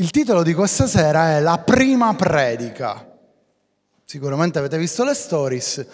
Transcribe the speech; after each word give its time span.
Il 0.00 0.08
titolo 0.08 0.42
di 0.42 0.54
questa 0.54 0.86
sera 0.86 1.36
è 1.36 1.40
La 1.40 1.58
prima 1.58 2.14
predica. 2.14 3.06
Sicuramente 4.02 4.58
avete 4.58 4.78
visto 4.78 5.04
le 5.04 5.12
stories. 5.12 5.86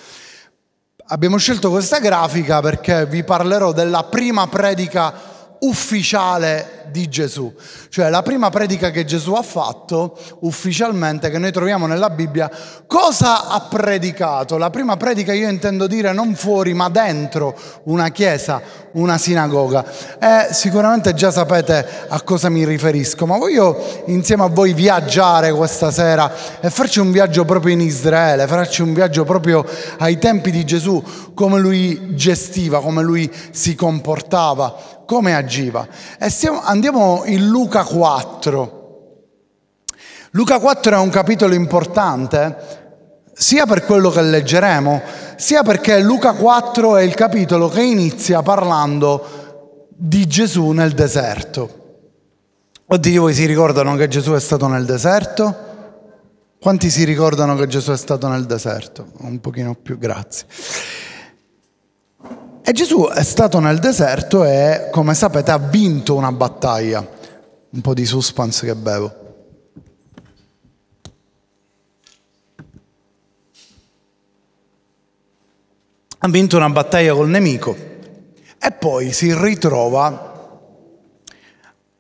Abbiamo 1.07 1.39
scelto 1.39 1.71
questa 1.71 1.99
grafica 1.99 2.61
perché 2.61 3.05
vi 3.07 3.25
parlerò 3.25 3.73
della 3.73 4.05
prima 4.05 4.47
predica 4.47 5.35
ufficiale 5.61 6.87
di 6.91 7.09
Gesù, 7.09 7.53
cioè 7.89 8.11
la 8.11 8.23
prima 8.23 8.51
predica 8.51 8.91
che 8.91 9.05
Gesù 9.05 9.33
ha 9.33 9.43
fatto 9.43 10.17
ufficialmente, 10.41 11.31
che 11.31 11.39
noi 11.39 11.51
troviamo 11.51 11.87
nella 11.87 12.11
Bibbia, 12.11 12.51
cosa 12.87 13.49
ha 13.49 13.61
predicato? 13.63 14.59
La 14.59 14.71
prima 14.71 14.97
predica 14.97 15.33
io 15.33 15.49
intendo 15.49 15.87
dire 15.87 16.13
non 16.13 16.35
fuori 16.35 16.75
ma 16.75 16.89
dentro 16.89 17.59
una 17.85 18.11
chiesa, 18.11 18.61
una 18.97 19.19
sinagoga. 19.19 19.85
E 20.19 20.53
sicuramente 20.53 21.15
già 21.15 21.31
sapete 21.31 22.07
a 22.09 22.21
cosa 22.23 22.49
mi 22.49 22.65
riferisco, 22.65 23.27
ma 23.27 23.39
voglio 23.39 24.03
insieme 24.07 24.45
a 24.45 24.49
voi 24.49 24.73
viaggiare 24.73 25.53
questa 25.53 25.91
sera 25.91 26.33
e 26.61 26.71
farci 26.71 27.01
un 27.01 27.13
viaggio 27.13 27.45
proprio 27.45 27.73
in 27.73 27.81
Israele, 27.81 28.47
farci 28.47 28.83
un 28.83 28.93
viaggio 28.93 29.25
proprio 29.25 29.65
ai 29.99 30.19
tempi 30.19 30.51
di 30.51 30.65
Gesù, 30.65 31.03
come 31.35 31.59
lui 31.59 32.15
gestiva, 32.15 32.81
come 32.81 33.03
lui 33.03 33.31
si 33.51 33.75
comportava 33.75 34.95
come 35.07 35.35
agiva. 35.35 35.87
E 36.19 36.29
stiamo, 36.29 36.61
andiamo 36.63 37.23
in 37.27 37.47
Luca 37.47 37.85
4. 37.85 38.85
Luca 40.31 40.59
4 40.59 40.97
è 40.97 40.99
un 40.99 41.09
capitolo 41.09 41.55
importante 41.55 42.86
sia 43.39 43.67
per 43.67 43.85
quello 43.85 44.09
che 44.09 44.23
leggeremo, 44.23 45.03
sia 45.37 45.63
perché 45.63 46.01
Luca 46.01 46.33
4 46.33 46.97
è 46.97 47.03
il 47.03 47.15
capitolo 47.15 47.69
che 47.69 47.83
inizia 47.83 48.41
parlando 48.41 49.89
di 49.95 50.27
Gesù 50.27 50.71
nel 50.71 50.93
deserto. 50.93 51.85
Oddio, 52.87 53.23
voi 53.23 53.35
si 53.35 53.45
ricordano 53.45 53.95
che 53.97 54.09
Gesù 54.09 54.33
è 54.33 54.41
stato 54.41 54.69
nel 54.69 54.87
deserto? 54.87 55.55
Quanti 56.59 56.89
si 56.89 57.05
ricordano 57.05 57.57
che 57.57 57.67
Gesù 57.67 57.93
è 57.93 57.97
stato 57.97 58.27
nel 58.29 58.47
deserto? 58.47 59.09
Un 59.19 59.39
pochino 59.41 59.75
più, 59.75 59.99
grazie. 59.99 60.47
E 62.63 62.73
Gesù 62.73 63.07
è 63.07 63.23
stato 63.23 63.61
nel 63.61 63.79
deserto 63.79 64.45
e, 64.45 64.89
come 64.91 65.13
sapete, 65.15 65.51
ha 65.51 65.59
vinto 65.59 66.15
una 66.15 66.33
battaglia. 66.33 67.07
Un 67.69 67.81
po' 67.83 67.93
di 67.93 68.07
suspense 68.07 68.65
che 68.65 68.75
bevo. 68.75 69.26
Ha 76.27 76.29
vinto 76.29 76.57
una 76.57 76.69
battaglia 76.69 77.15
col 77.15 77.29
nemico 77.29 77.77
e 78.59 78.73
poi 78.73 79.13
si 79.13 79.33
ritrova 79.33 80.59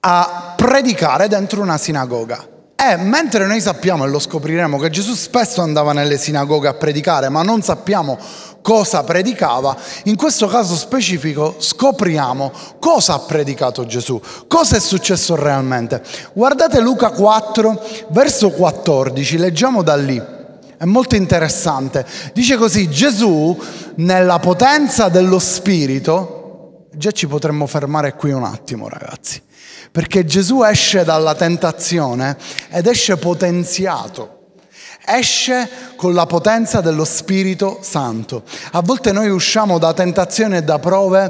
a 0.00 0.54
predicare 0.56 1.28
dentro 1.28 1.62
una 1.62 1.78
sinagoga. 1.78 2.44
E 2.74 2.96
mentre 2.96 3.46
noi 3.46 3.60
sappiamo 3.60 4.04
e 4.04 4.08
lo 4.08 4.18
scopriremo 4.18 4.78
che 4.78 4.90
Gesù 4.90 5.14
spesso 5.14 5.62
andava 5.62 5.92
nelle 5.92 6.18
sinagoghe 6.18 6.66
a 6.66 6.74
predicare, 6.74 7.28
ma 7.28 7.42
non 7.42 7.62
sappiamo 7.62 8.18
cosa 8.62 9.04
predicava, 9.04 9.76
in 10.06 10.16
questo 10.16 10.48
caso 10.48 10.74
specifico 10.74 11.54
scopriamo 11.58 12.50
cosa 12.80 13.14
ha 13.14 13.20
predicato 13.20 13.86
Gesù, 13.86 14.20
cosa 14.48 14.74
è 14.74 14.80
successo 14.80 15.36
realmente. 15.36 16.02
Guardate 16.32 16.80
Luca 16.80 17.10
4, 17.10 17.80
verso 18.08 18.50
14, 18.50 19.38
leggiamo 19.38 19.84
da 19.84 19.94
lì. 19.94 20.35
È 20.78 20.84
molto 20.84 21.16
interessante. 21.16 22.04
Dice 22.34 22.56
così, 22.56 22.90
Gesù 22.90 23.58
nella 23.96 24.38
potenza 24.38 25.08
dello 25.08 25.38
Spirito, 25.38 26.88
già 26.92 27.10
ci 27.12 27.26
potremmo 27.26 27.66
fermare 27.66 28.14
qui 28.14 28.32
un 28.32 28.44
attimo 28.44 28.88
ragazzi, 28.88 29.40
perché 29.90 30.24
Gesù 30.24 30.62
esce 30.62 31.04
dalla 31.04 31.34
tentazione 31.34 32.36
ed 32.70 32.86
esce 32.86 33.16
potenziato 33.16 34.34
esce 35.08 35.68
con 35.94 36.14
la 36.14 36.26
potenza 36.26 36.80
dello 36.80 37.04
Spirito 37.04 37.78
Santo. 37.80 38.42
A 38.72 38.82
volte 38.82 39.12
noi 39.12 39.30
usciamo 39.30 39.78
da 39.78 39.94
tentazioni 39.94 40.56
e 40.56 40.62
da 40.64 40.80
prove 40.80 41.24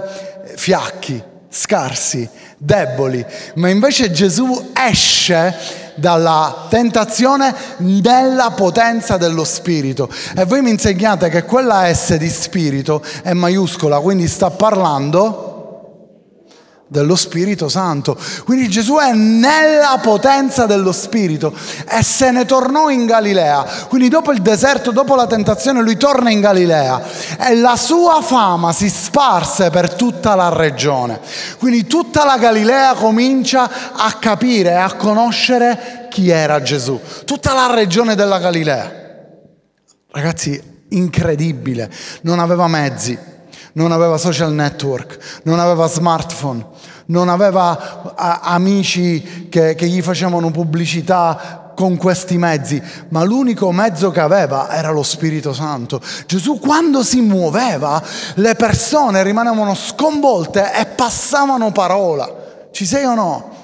eh, 0.47 0.57
fiacchi, 0.57 1.23
scarsi, 1.51 2.27
deboli, 2.57 3.25
ma 3.57 3.69
invece 3.69 4.11
Gesù 4.11 4.73
esce 4.75 5.85
dalla 5.97 6.67
tentazione 6.69 7.55
nella 7.79 8.51
potenza 8.51 9.17
dello 9.17 9.45
Spirito. 9.45 10.09
E 10.37 10.45
voi 10.45 10.63
mi 10.63 10.71
insegnate 10.71 11.29
che 11.29 11.45
quella 11.45 11.93
S 11.93 12.15
di 12.17 12.29
Spirito 12.29 13.03
è 13.23 13.33
maiuscola, 13.33 14.01
quindi 14.01 14.29
sta 14.29 14.51
parlando 14.51 15.46
dello 16.89 17.17
Spirito 17.17 17.69
Santo. 17.69 18.17
Quindi 18.45 18.69
Gesù 18.69 18.97
è 18.97 19.13
nella 19.13 19.99
potenza 20.01 20.67
dello 20.67 20.93
Spirito 20.93 21.53
e 21.89 22.03
se 22.03 22.31
ne 22.31 22.45
tornò 22.45 22.89
in 22.91 23.07
Galilea. 23.07 23.65
Quindi 23.89 24.09
dopo 24.09 24.33
il 24.33 24.41
deserto, 24.41 24.93
dopo 24.93 25.15
la 25.15 25.27
tentazione, 25.27 25.83
lui 25.83 25.97
torna 25.97 26.31
in 26.31 26.41
Galilea 26.41 27.03
e 27.39 27.57
la 27.57 27.77
sua 27.77 28.23
fama 28.23 28.73
si 28.73 28.89
sparse 28.89 29.71
per 29.71 29.95
tutta 29.95 30.35
la 30.35 30.49
regione. 30.51 31.21
Quindi 31.59 31.87
tutta 31.87 32.25
la 32.25 32.39
Galilea 32.39 32.95
comincia 32.95 33.69
a 33.93 34.13
capire 34.13 34.71
e 34.71 34.75
a 34.75 34.95
conoscere 34.95 36.07
chi 36.11 36.31
era 36.31 36.63
Gesù. 36.63 37.01
Tutta 37.25 37.53
la 37.53 37.75
regione 37.75 38.15
della 38.15 38.39
Galilea. 38.39 39.05
Ragazzi, 40.13 40.63
incredibile. 40.91 41.91
Non 42.23 42.39
aveva 42.39 42.69
mezzi 42.69 43.35
non 43.77 43.93
aveva 43.93 44.17
social 44.17 44.53
network, 44.53 45.41
non 45.45 45.59
aveva 45.59 45.87
smartphone, 45.87 46.67
non 47.07 47.29
aveva 47.29 48.15
a, 48.15 48.41
amici 48.41 49.49
che, 49.49 49.75
che 49.75 49.87
gli 49.87 50.03
facevano 50.03 50.51
pubblicità 50.51 51.73
con 51.75 51.99
questi 51.99 52.39
mezzi, 52.39 52.83
ma 53.11 53.23
l'unico 53.23 53.71
mezzo 53.73 54.11
che 54.11 54.21
aveva 54.21 54.71
era 54.71 54.91
lo 54.91 55.03
Spirito 55.03 55.53
Santo. 55.53 56.01
Gesù 56.25 56.59
quando 56.59 57.03
si 57.03 57.21
muoveva 57.21 58.03
le 58.37 58.55
persone 58.55 59.23
rimanevano 59.23 59.75
sconvolte 59.75 60.73
e 60.73 60.87
passavano 60.87 61.71
parola. 61.71 62.69
Ci 62.73 62.87
sei 62.87 63.05
o 63.05 63.15
no? 63.15 63.55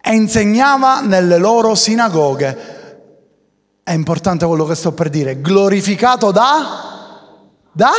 E 0.00 0.14
insegnava 0.14 1.00
nelle 1.00 1.36
loro 1.36 1.74
sinagoghe. 1.74 2.74
È 3.82 3.92
importante 3.92 4.46
quello 4.46 4.64
che 4.64 4.74
sto 4.74 4.92
per 4.92 5.10
dire, 5.10 5.40
glorificato 5.42 6.30
da 6.30 6.85
da 7.76 7.92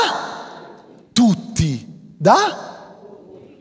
tutti, 1.13 1.85
da 2.17 2.65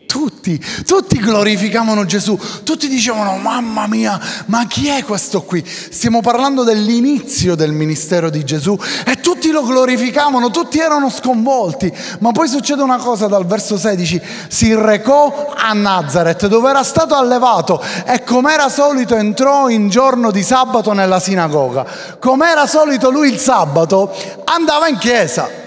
tutti, 0.07 0.59
tutti 0.87 1.19
glorificavano 1.19 2.07
Gesù, 2.07 2.41
tutti 2.65 2.89
dicevano 2.89 3.37
mamma 3.37 3.87
mia, 3.87 4.19
ma 4.47 4.67
chi 4.67 4.89
è 4.89 5.05
questo 5.05 5.43
qui? 5.43 5.63
Stiamo 5.63 6.23
parlando 6.23 6.65
dell'inizio 6.65 7.55
del 7.55 7.73
ministero 7.73 8.31
di 8.31 8.47
Gesù 8.47 8.79
e 9.05 9.21
tutti 9.21 9.51
lo 9.51 9.63
glorificavano, 9.63 10.51
tutti 10.51 10.79
erano 10.79 11.11
sconvolti, 11.11 11.93
ma 12.21 12.33
poi 12.33 12.49
succede 12.49 12.81
una 12.81 12.97
cosa 12.97 13.27
dal 13.27 13.45
verso 13.45 13.77
16, 13.77 14.23
si 14.49 14.75
recò 14.75 15.53
a 15.55 15.75
Nazareth 15.75 16.47
dove 16.47 16.71
era 16.71 16.83
stato 16.83 17.15
allevato 17.15 17.79
e 18.07 18.25
come 18.25 18.55
era 18.55 18.71
solito 18.71 19.17
entrò 19.17 19.69
in 19.69 19.91
giorno 19.91 20.31
di 20.31 20.43
sabato 20.43 20.95
nella 20.95 21.21
sinagoga, 21.21 21.85
come 22.19 22.49
era 22.49 22.67
solito 22.67 23.11
lui 23.11 23.29
il 23.29 23.39
sabato 23.39 24.11
andava 24.47 24.89
in 24.89 24.97
chiesa 24.97 25.65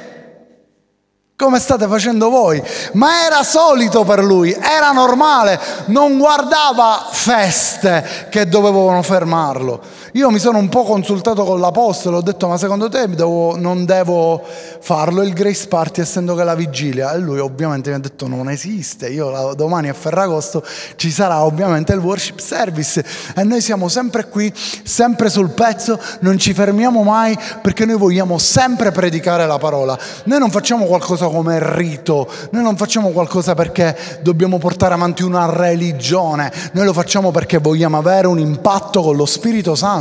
come 1.40 1.58
state 1.60 1.88
facendo 1.88 2.30
voi, 2.30 2.62
ma 2.94 3.24
era 3.24 3.44
solito 3.44 4.04
per 4.04 4.22
lui, 4.22 4.52
era 4.52 4.92
normale, 4.92 5.58
non 5.86 6.18
guardava 6.18 7.08
feste 7.12 8.28
che 8.30 8.46
dovevano 8.46 9.02
fermarlo. 9.02 9.80
Io 10.14 10.32
mi 10.32 10.40
sono 10.40 10.58
un 10.58 10.70
po' 10.70 10.86
consultato 10.86 11.44
con 11.44 11.60
l'Apostolo, 11.60 12.18
ho 12.18 12.22
detto 12.22 12.48
ma 12.48 12.58
secondo 12.58 12.90
te 12.90 13.08
devo, 13.08 13.56
non 13.56 13.86
devo 13.86 14.42
farlo 14.80 15.22
il 15.22 15.34
Grace 15.34 15.68
Party 15.68 16.02
essendo 16.02 16.34
che 16.34 16.42
è 16.42 16.44
la 16.44 16.56
vigilia? 16.56 17.14
E 17.14 17.20
lui 17.20 17.38
ovviamente 17.38 17.92
mi 17.92 17.98
ha 17.98 18.00
detto 18.00 18.28
non 18.28 18.50
esiste, 18.50 19.08
io 19.10 19.54
domani 19.56 19.88
a 19.88 19.94
Ferragosto 19.94 20.64
ci 20.96 21.12
sarà 21.12 21.44
ovviamente 21.44 21.94
il 21.94 22.00
worship 22.00 22.40
service 22.40 23.06
e 23.36 23.44
noi 23.44 23.62
siamo 23.62 23.88
sempre 23.88 24.28
qui, 24.30 24.52
sempre 24.56 25.30
sul 25.30 25.52
pezzo, 25.52 26.00
non 26.22 26.40
ci 26.40 26.56
fermiamo 26.56 27.04
mai 27.04 27.38
perché 27.62 27.86
noi 27.86 27.98
vogliamo 27.98 28.40
sempre 28.40 28.90
predicare 28.92 29.46
la 29.46 29.60
parola. 29.60 29.96
Noi 30.24 30.40
non 30.40 30.50
facciamo 30.50 30.86
qualcosa 30.86 31.28
come 31.28 31.60
rito, 31.76 32.28
noi 32.50 32.64
non 32.64 32.76
facciamo 32.78 33.10
qualcosa 33.10 33.54
perché 33.54 33.96
dobbiamo 34.24 34.58
portare 34.58 34.96
avanti 34.96 35.22
una 35.22 35.46
religione, 35.52 36.52
noi 36.72 36.86
lo 36.86 36.94
facciamo 36.94 37.30
perché 37.30 37.60
vogliamo 37.60 38.00
avere 38.00 38.26
un 38.26 38.40
impatto 38.40 39.04
con 39.04 39.16
lo 39.16 39.28
Spirito 39.28 39.76
Santo 39.76 39.98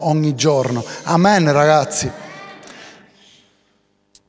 ogni 0.00 0.34
giorno. 0.34 0.84
Amen 1.04 1.52
ragazzi. 1.52 2.10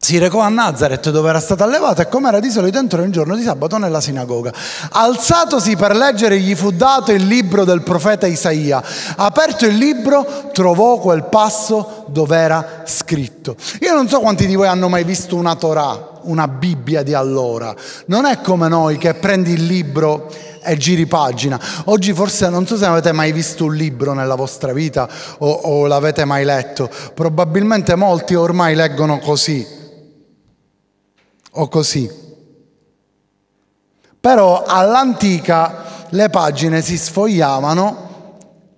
si 0.06 0.20
recò 0.20 0.42
a 0.42 0.50
Nazareth 0.50 1.10
dove 1.10 1.30
era 1.30 1.40
stato 1.40 1.64
allevato 1.64 2.04
e 2.04 2.08
come 2.08 2.28
era 2.28 2.40
di 2.40 2.52
solito 2.52 2.78
entrò 2.78 3.02
un 3.02 3.10
giorno 3.10 3.36
di 3.36 3.42
sabato 3.42 3.80
nella 3.80 4.00
sinagoga. 4.00 4.54
Alzatosi 4.92 5.76
per 5.76 5.96
leggere 5.96 6.38
gli 6.38 6.54
fu 6.54 6.70
dato 6.70 7.12
il 7.12 7.26
libro 7.26 7.64
del 7.64 7.82
profeta 7.82 8.28
Isaia. 8.28 8.84
Aperto 9.16 9.66
il 9.66 9.76
libro 9.76 10.52
trovò 10.54 11.00
quel 11.00 11.24
passo 11.24 12.06
dove 12.10 12.38
era 12.38 12.84
scritto. 12.86 13.56
Io 13.82 13.96
non 13.96 14.08
so 14.08 14.20
quanti 14.20 14.46
di 14.46 14.54
voi 14.54 14.68
hanno 14.68 14.90
mai 14.90 15.04
visto 15.04 15.36
una 15.36 15.56
Torah, 15.56 16.20
una 16.26 16.48
Bibbia 16.48 17.02
di 17.02 17.16
allora. 17.16 17.74
Non 18.06 18.26
è 18.26 18.42
come 18.42 18.68
noi 18.68 19.00
che 19.00 19.16
prendi 19.16 19.54
il 19.54 19.66
libro 19.66 20.30
e 20.66 20.76
giri 20.78 21.06
pagina. 21.06 21.60
Oggi 21.86 22.14
forse 22.14 22.50
non 22.50 22.68
so 22.68 22.76
se 22.76 22.86
avete 22.86 23.12
mai 23.12 23.32
visto 23.32 23.66
un 23.66 23.76
libro 23.76 24.14
nella 24.14 24.36
vostra 24.36 24.74
vita 24.74 25.08
o, 25.38 25.50
o 25.50 25.88
l'avete 25.88 26.26
mai 26.26 26.44
letto. 26.44 26.90
Probabilmente 27.14 27.96
molti 27.96 28.36
ormai 28.36 28.76
leggono 28.76 29.20
così 29.20 29.66
o 31.52 31.68
così. 31.68 32.24
Però 34.20 34.64
all'antica 34.66 36.08
le 36.10 36.30
pagine 36.30 36.82
si 36.82 36.98
sfogliavano, 36.98 38.15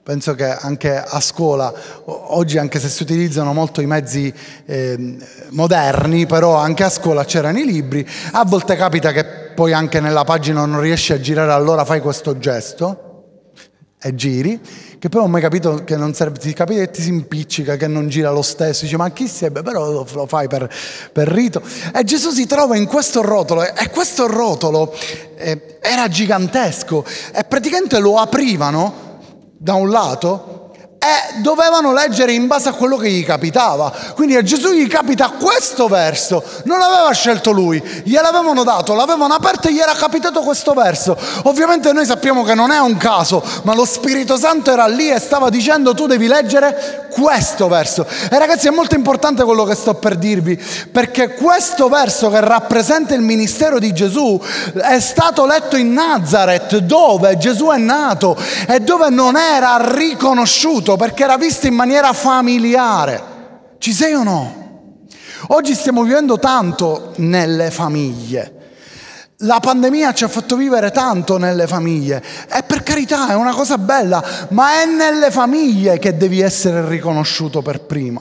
penso 0.07 0.35
che 0.35 0.45
anche 0.49 0.95
a 0.95 1.19
scuola, 1.19 1.73
oggi 2.05 2.57
anche 2.57 2.79
se 2.79 2.87
si 2.87 3.03
utilizzano 3.03 3.51
molto 3.51 3.81
i 3.81 3.85
mezzi 3.85 4.33
eh, 4.65 5.17
moderni, 5.49 6.25
però 6.25 6.55
anche 6.55 6.85
a 6.85 6.89
scuola 6.89 7.25
c'erano 7.25 7.59
i 7.59 7.65
libri, 7.65 8.07
a 8.31 8.45
volte 8.45 8.77
capita 8.77 9.11
che 9.11 9.25
poi 9.53 9.73
anche 9.73 9.99
nella 9.99 10.23
pagina 10.23 10.63
non 10.63 10.79
riesci 10.79 11.11
a 11.11 11.19
girare, 11.19 11.51
allora 11.51 11.83
fai 11.83 11.99
questo 11.99 12.37
gesto 12.37 13.03
e 14.01 14.15
giri, 14.15 14.61
che 14.97 15.09
poi 15.09 15.23
ho 15.23 15.27
mai 15.27 15.41
capito 15.41 15.83
che 15.83 15.97
non 15.97 16.13
serve, 16.13 16.39
ti 16.39 16.53
capita 16.53 16.79
che 16.79 16.91
ti 16.91 17.01
si 17.01 17.09
impiccica, 17.09 17.75
che 17.75 17.87
non 17.87 18.07
gira 18.07 18.31
lo 18.31 18.43
stesso, 18.43 18.85
dice 18.85 18.95
ma 18.95 19.11
chi 19.11 19.27
sei? 19.27 19.51
Però 19.51 19.91
lo, 19.91 20.07
lo 20.09 20.25
fai 20.25 20.47
per, 20.47 20.73
per, 21.11 21.27
rito. 21.27 21.61
E 21.93 22.05
Gesù 22.05 22.29
si 22.29 22.45
trova 22.45 22.77
in 22.77 22.85
questo 22.85 23.21
rotolo 23.21 23.61
e 23.61 23.89
questo 23.89 24.25
rotolo 24.25 24.95
eh, 25.35 25.79
era 25.81 26.07
gigantesco 26.07 27.03
e 27.33 27.43
praticamente 27.43 27.99
lo 27.99 28.15
aprivano 28.15 29.06
da 29.57 29.73
un 29.73 29.89
lato 29.89 30.67
e 30.99 31.39
dovevano 31.41 31.93
leggere 31.93 32.33
in 32.33 32.47
base 32.47 32.69
a 32.69 32.73
quello 32.73 32.97
che 32.97 33.09
gli 33.09 33.23
capitava. 33.23 33.93
Quindi 34.13 34.35
a 34.35 34.41
Gesù 34.41 34.71
gli 34.71 34.87
capita 34.87 35.29
questo 35.29 35.87
verso, 35.87 36.43
non 36.65 36.79
l'aveva 36.79 37.11
scelto 37.11 37.51
lui, 37.51 37.81
gliel'avevano 38.03 38.63
dato, 38.63 38.93
l'avevano 38.93 39.33
aperto 39.33 39.67
e 39.67 39.73
gli 39.73 39.79
era 39.79 39.93
capitato 39.93 40.41
questo 40.41 40.73
verso. 40.73 41.17
Ovviamente 41.43 41.93
noi 41.93 42.05
sappiamo 42.05 42.43
che 42.43 42.55
non 42.55 42.71
è 42.71 42.79
un 42.79 42.97
caso, 42.97 43.43
ma 43.63 43.73
lo 43.73 43.85
Spirito 43.85 44.37
Santo 44.37 44.71
era 44.71 44.87
lì 44.87 45.09
e 45.09 45.19
stava 45.19 45.49
dicendo 45.49 45.93
tu 45.93 46.07
devi 46.07 46.27
leggere 46.27 47.06
questo 47.19 47.67
verso. 47.67 48.05
E 48.29 48.37
ragazzi 48.37 48.67
è 48.67 48.71
molto 48.71 48.95
importante 48.95 49.43
quello 49.43 49.63
che 49.63 49.75
sto 49.75 49.95
per 49.95 50.15
dirvi, 50.15 50.61
perché 50.91 51.33
questo 51.33 51.89
verso 51.89 52.29
che 52.29 52.39
rappresenta 52.39 53.13
il 53.15 53.21
ministero 53.21 53.79
di 53.79 53.93
Gesù 53.93 54.39
è 54.73 54.99
stato 54.99 55.45
letto 55.45 55.75
in 55.75 55.93
Nazareth, 55.93 56.77
dove 56.77 57.37
Gesù 57.37 57.67
è 57.67 57.77
nato 57.77 58.37
e 58.67 58.79
dove 58.79 59.09
non 59.09 59.35
era 59.35 59.77
riconosciuto 59.93 60.95
perché 60.95 61.23
era 61.23 61.37
visto 61.37 61.67
in 61.67 61.73
maniera 61.73 62.13
familiare. 62.13 63.35
Ci 63.79 63.93
sei 63.93 64.13
o 64.13 64.23
no? 64.23 64.65
Oggi 65.49 65.73
stiamo 65.73 66.03
vivendo 66.03 66.39
tanto 66.39 67.13
nelle 67.17 67.71
famiglie. 67.71 68.56
La 69.41 69.59
pandemia 69.59 70.13
ci 70.13 70.23
ha 70.23 70.27
fatto 70.27 70.55
vivere 70.55 70.89
tanto 70.89 71.37
nelle 71.37 71.67
famiglie 71.67 72.23
e 72.51 72.63
per 72.63 72.81
carità 72.81 73.29
è 73.29 73.35
una 73.35 73.53
cosa 73.53 73.77
bella, 73.77 74.23
ma 74.49 74.81
è 74.81 74.85
nelle 74.87 75.29
famiglie 75.29 75.99
che 75.99 76.17
devi 76.17 76.39
essere 76.39 76.87
riconosciuto 76.87 77.61
per 77.61 77.81
prima. 77.81 78.19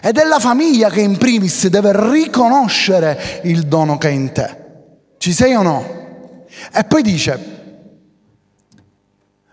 Ed 0.00 0.18
è 0.18 0.24
la 0.24 0.38
famiglia 0.38 0.88
che 0.88 1.00
in 1.00 1.16
primis 1.16 1.66
deve 1.66 1.90
riconoscere 2.12 3.40
il 3.42 3.66
dono 3.66 3.98
che 3.98 4.08
è 4.08 4.12
in 4.12 4.30
te. 4.30 4.56
Ci 5.18 5.32
sei 5.32 5.54
o 5.54 5.62
no? 5.62 6.44
E 6.72 6.84
poi 6.84 7.02
dice, 7.02 7.59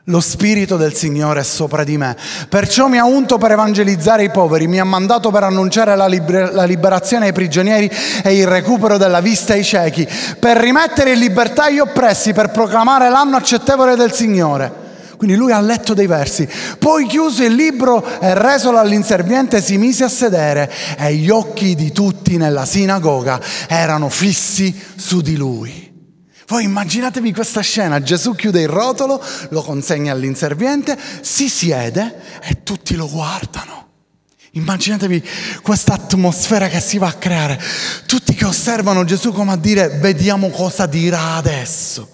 lo 0.10 0.22
Spirito 0.22 0.78
del 0.78 0.94
Signore 0.94 1.42
è 1.42 1.44
sopra 1.44 1.84
di 1.84 1.98
me, 1.98 2.16
perciò 2.48 2.88
mi 2.88 2.98
ha 2.98 3.04
unto 3.04 3.38
per 3.38 3.52
evangelizzare 3.52 4.24
i 4.24 4.32
poveri, 4.32 4.68
mi 4.68 4.80
ha 4.80 4.86
mandato 4.86 5.32
per 5.32 5.44
annunciare 5.44 5.96
la, 5.98 6.08
liber- 6.08 6.54
la, 6.54 6.64
liberazione 6.64 7.26
ai 7.26 7.34
prigionieri 7.34 7.92
e 8.24 8.38
il 8.38 8.48
recupero 8.48 8.98
della 8.98 9.20
vista 9.20 9.54
ai 9.54 9.66
ciechi, 9.66 10.08
per 10.40 10.58
rimettere 10.58 11.12
in 11.12 11.20
libertà 11.20 11.70
gli 11.70 11.80
oppressi, 11.80 12.32
per 12.32 12.52
proclamare 12.52 13.10
l'anno 13.10 13.36
accettevole 13.36 13.96
del 13.98 14.14
Signore. 14.14 14.86
Quindi 15.18 15.36
lui 15.36 15.52
ha 15.52 15.60
letto 15.60 15.94
dei 15.94 16.08
versi, 16.08 16.48
poi 16.78 17.08
chiuse 17.08 17.46
il 17.46 17.56
libro 17.56 18.06
e 18.20 18.34
resolo 18.36 18.78
all'inserviente 18.78 19.62
si 19.62 19.78
mise 19.78 20.04
a 20.04 20.10
sedere 20.10 20.72
e 20.98 21.16
gli 21.16 21.30
occhi 21.30 21.76
di 21.76 21.92
tutti 21.92 22.38
nella 22.38 22.66
sinagoga 22.66 23.42
erano 23.68 24.10
fissi 24.10 24.80
su 24.96 25.22
di 25.22 25.36
lui. 25.36 25.87
Voi 26.48 26.64
immaginatevi 26.64 27.34
questa 27.34 27.60
scena, 27.60 28.02
Gesù 28.02 28.34
chiude 28.34 28.62
il 28.62 28.70
rotolo, 28.70 29.22
lo 29.50 29.62
consegna 29.62 30.14
all'inserviente, 30.14 30.98
si 31.20 31.50
siede 31.50 32.22
e 32.42 32.64
tutti 32.64 32.96
lo 32.96 33.10
guardano. 33.10 33.88
Immaginatevi 34.52 35.22
questa 35.62 35.96
atmosfera 35.96 36.70
che 36.70 36.80
si 36.80 36.98
va 37.00 37.08
a 37.08 37.14
creare, 37.14 37.62
tutti 38.06 38.34
che 38.34 38.46
osservano 38.46 39.04
Gesù 39.04 39.34
come 39.34 39.52
a 39.52 39.58
dire 39.58 39.90
vediamo 40.00 40.50
cosa 40.50 40.86
dirà 40.86 41.36
adesso. 41.36 42.12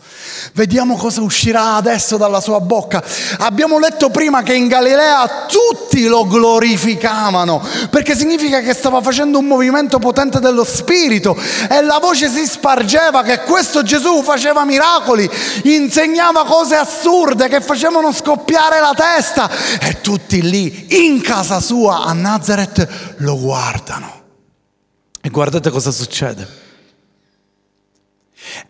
Vediamo 0.54 0.95
cosa 0.95 1.22
uscirà 1.22 1.75
adesso 1.75 2.18
dalla 2.18 2.42
sua 2.42 2.60
bocca. 2.60 3.04
Abbiamo 3.40 3.80
letto 3.80 4.10
prima 4.10 4.44
che 4.44 4.54
in 4.54 4.68
Galilea 4.68 5.45
tutti 5.48 6.06
lo 6.06 6.28
glorificavano, 6.28 7.62
perché 7.90 8.16
significa 8.16 8.62
che 8.62 8.74
stava 8.74 9.01
facendo 9.01 9.40
un 9.40 9.45
movimento 9.45 10.00
potente 10.00 10.40
dello 10.40 10.63
Spirito 10.63 11.36
e 11.69 11.81
la 11.81 12.00
voce 12.00 12.30
si 12.30 12.45
spargeva 12.45 13.24
che 13.24 13.42
questo 13.42 13.84
Gesù 13.84 14.22
faceva 14.24 14.66
miracoli, 14.66 15.30
insegnava 15.63 16.45
cose 16.45 16.75
assurde 16.75 17.48
che 17.48 17.62
facevano 17.62 18.12
scoppiare 18.12 18.80
la 18.80 18.94
testa 18.95 19.50
e 19.80 20.01
tutti 20.01 20.42
lì 20.42 21.06
in 21.06 21.22
casa 21.22 21.60
sua 21.60 22.04
a 22.04 22.13
Nazareth 22.13 23.16
lo 23.18 23.38
guardano. 23.38 24.22
E 25.22 25.30
guardate 25.30 25.69
cosa 25.69 25.92
succede. 25.92 26.62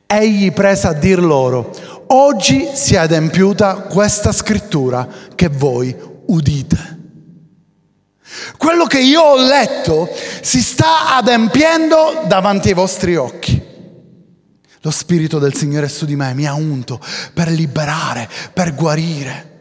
Egli 0.05 0.51
prese 0.51 0.87
a 0.87 0.93
dir 0.93 1.19
loro, 1.19 1.71
oggi 2.07 2.69
si 2.73 2.95
è 2.95 2.99
adempiuta 2.99 3.75
questa 3.89 4.31
scrittura 4.31 5.07
che 5.35 5.47
voi 5.49 5.95
udite. 6.27 6.99
Quello 8.57 8.85
che 8.85 8.99
io 8.99 9.21
ho 9.21 9.37
letto 9.37 10.09
si 10.41 10.61
sta 10.61 11.15
adempiendo 11.15 12.23
davanti 12.27 12.69
ai 12.69 12.73
vostri 12.73 13.15
occhi. 13.15 13.71
Lo 14.81 14.91
Spirito 14.91 15.39
del 15.39 15.53
Signore 15.53 15.85
è 15.85 15.89
su 15.89 16.05
di 16.05 16.15
me, 16.15 16.33
mi 16.33 16.45
ha 16.45 16.53
unto 16.53 16.99
per 17.33 17.49
liberare, 17.49 18.29
per 18.51 18.75
guarire. 18.75 19.51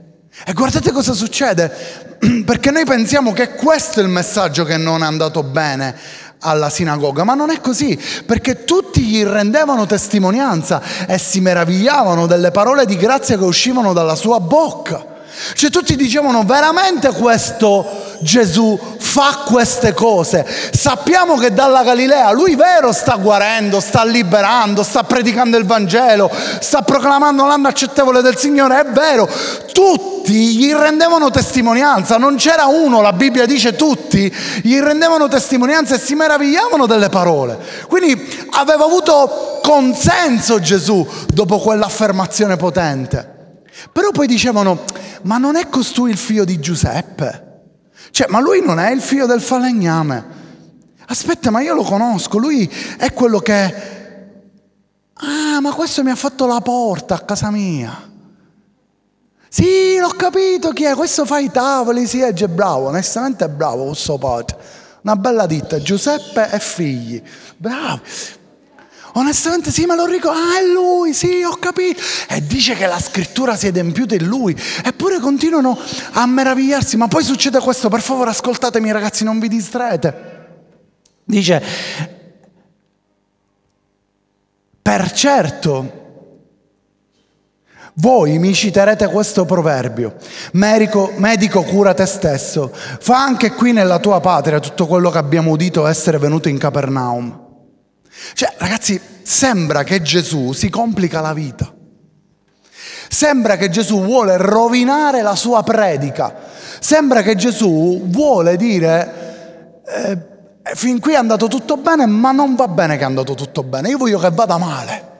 E 0.44 0.52
guardate 0.52 0.90
cosa 0.90 1.12
succede, 1.12 2.18
perché 2.44 2.70
noi 2.70 2.84
pensiamo 2.84 3.32
che 3.32 3.50
questo 3.50 4.00
è 4.00 4.02
il 4.02 4.08
messaggio 4.08 4.64
che 4.64 4.76
non 4.76 5.02
è 5.02 5.06
andato 5.06 5.42
bene 5.42 5.96
alla 6.42 6.70
sinagoga, 6.70 7.24
ma 7.24 7.34
non 7.34 7.50
è 7.50 7.60
così, 7.60 7.98
perché 8.26 8.64
tutti 8.64 9.02
gli 9.02 9.24
rendevano 9.24 9.86
testimonianza 9.86 10.80
e 11.06 11.18
si 11.18 11.40
meravigliavano 11.40 12.26
delle 12.26 12.50
parole 12.50 12.84
di 12.84 12.96
grazia 12.96 13.36
che 13.36 13.44
uscivano 13.44 13.92
dalla 13.92 14.14
sua 14.14 14.40
bocca. 14.40 15.11
Cioè 15.54 15.70
tutti 15.70 15.96
dicevano 15.96 16.44
veramente 16.44 17.10
questo 17.12 18.16
Gesù 18.20 18.78
fa 18.98 19.42
queste 19.46 19.92
cose. 19.92 20.46
Sappiamo 20.72 21.36
che 21.36 21.52
dalla 21.52 21.82
Galilea 21.82 22.30
lui 22.32 22.54
vero 22.54 22.92
sta 22.92 23.16
guarendo, 23.16 23.80
sta 23.80 24.04
liberando, 24.04 24.82
sta 24.82 25.02
predicando 25.04 25.56
il 25.56 25.64
Vangelo, 25.64 26.30
sta 26.60 26.82
proclamando 26.82 27.44
l'anno 27.44 27.68
accettevole 27.68 28.22
del 28.22 28.36
Signore, 28.36 28.80
è 28.80 28.84
vero. 28.86 29.28
Tutti 29.72 30.56
gli 30.56 30.72
rendevano 30.72 31.30
testimonianza, 31.30 32.16
non 32.16 32.36
c'era 32.36 32.66
uno, 32.66 33.00
la 33.00 33.12
Bibbia 33.12 33.46
dice 33.46 33.74
tutti, 33.74 34.32
gli 34.62 34.78
rendevano 34.78 35.28
testimonianza 35.28 35.96
e 35.96 35.98
si 35.98 36.14
meravigliavano 36.14 36.86
delle 36.86 37.08
parole. 37.08 37.58
Quindi 37.88 38.46
aveva 38.50 38.84
avuto 38.84 39.60
consenso 39.62 40.60
Gesù 40.60 41.06
dopo 41.32 41.58
quell'affermazione 41.58 42.56
potente. 42.56 43.30
Però 43.90 44.10
poi 44.10 44.26
dicevano, 44.26 44.84
ma 45.22 45.38
non 45.38 45.56
è 45.56 45.68
costui 45.68 46.10
il 46.10 46.16
figlio 46.16 46.44
di 46.44 46.58
Giuseppe? 46.60 47.50
Cioè, 48.10 48.28
ma 48.28 48.40
lui 48.40 48.62
non 48.62 48.78
è 48.78 48.90
il 48.90 49.00
figlio 49.00 49.26
del 49.26 49.40
falegname. 49.40 50.40
Aspetta, 51.06 51.50
ma 51.50 51.60
io 51.60 51.74
lo 51.74 51.82
conosco, 51.82 52.38
lui 52.38 52.70
è 52.98 53.12
quello 53.12 53.38
che... 53.40 53.90
Ah, 55.14 55.60
ma 55.60 55.72
questo 55.72 56.02
mi 56.02 56.10
ha 56.10 56.16
fatto 56.16 56.46
la 56.46 56.60
porta 56.60 57.14
a 57.14 57.20
casa 57.20 57.50
mia. 57.50 58.10
Sì, 59.48 59.98
l'ho 59.98 60.08
capito 60.08 60.70
chi 60.70 60.84
è, 60.84 60.94
questo 60.94 61.26
fa 61.26 61.38
i 61.38 61.50
tavoli, 61.50 62.06
sì, 62.06 62.20
è 62.20 62.32
bravo, 62.48 62.88
onestamente 62.88 63.44
è 63.44 63.48
bravo 63.48 63.86
questo 63.86 64.16
padre. 64.16 64.56
Una 65.02 65.16
bella 65.16 65.46
ditta, 65.46 65.80
Giuseppe 65.80 66.50
e 66.50 66.58
figli. 66.58 67.22
Bravo. 67.56 68.00
Onestamente 69.14 69.70
sì, 69.70 69.84
me 69.84 69.94
lo 69.94 70.06
ricordo. 70.06 70.38
Ah, 70.38 70.58
è 70.58 70.64
lui, 70.72 71.12
sì, 71.12 71.42
ho 71.42 71.56
capito. 71.56 72.02
E 72.28 72.44
dice 72.46 72.74
che 72.74 72.86
la 72.86 72.98
scrittura 72.98 73.56
si 73.56 73.66
è 73.66 73.68
adempiuta 73.68 74.14
in 74.14 74.26
lui. 74.26 74.56
Eppure 74.84 75.18
continuano 75.20 75.78
a 76.12 76.26
meravigliarsi. 76.26 76.96
Ma 76.96 77.08
poi 77.08 77.22
succede 77.22 77.58
questo, 77.60 77.88
per 77.88 78.00
favore 78.00 78.30
ascoltatemi 78.30 78.90
ragazzi, 78.90 79.24
non 79.24 79.38
vi 79.38 79.48
distraete. 79.48 80.30
Dice, 81.24 81.62
per 84.82 85.12
certo, 85.12 86.00
voi 87.94 88.38
mi 88.38 88.54
citerete 88.54 89.06
questo 89.08 89.44
proverbio, 89.44 90.16
medico, 90.52 91.12
medico 91.16 91.62
cura 91.62 91.94
te 91.94 92.06
stesso, 92.06 92.72
fa 92.72 93.22
anche 93.22 93.52
qui 93.52 93.72
nella 93.72 93.98
tua 93.98 94.20
patria 94.20 94.60
tutto 94.60 94.86
quello 94.86 95.10
che 95.10 95.18
abbiamo 95.18 95.50
udito 95.50 95.86
essere 95.86 96.18
venuto 96.18 96.48
in 96.48 96.58
Capernaum. 96.58 97.41
Cioè, 98.34 98.54
ragazzi, 98.58 99.00
sembra 99.22 99.84
che 99.84 100.02
Gesù 100.02 100.52
si 100.52 100.70
complica 100.70 101.20
la 101.20 101.32
vita. 101.32 101.72
Sembra 103.08 103.56
che 103.56 103.68
Gesù 103.68 104.02
vuole 104.02 104.36
rovinare 104.36 105.22
la 105.22 105.34
sua 105.34 105.62
predica. 105.62 106.34
Sembra 106.80 107.22
che 107.22 107.36
Gesù 107.36 108.02
vuole 108.06 108.56
dire, 108.56 109.82
eh, 109.86 110.18
fin 110.74 110.98
qui 110.98 111.12
è 111.12 111.16
andato 111.16 111.46
tutto 111.46 111.76
bene, 111.76 112.06
ma 112.06 112.32
non 112.32 112.54
va 112.54 112.68
bene 112.68 112.96
che 112.96 113.02
è 113.02 113.06
andato 113.06 113.34
tutto 113.34 113.62
bene. 113.62 113.90
Io 113.90 113.98
voglio 113.98 114.18
che 114.18 114.30
vada 114.30 114.56
male. 114.56 115.10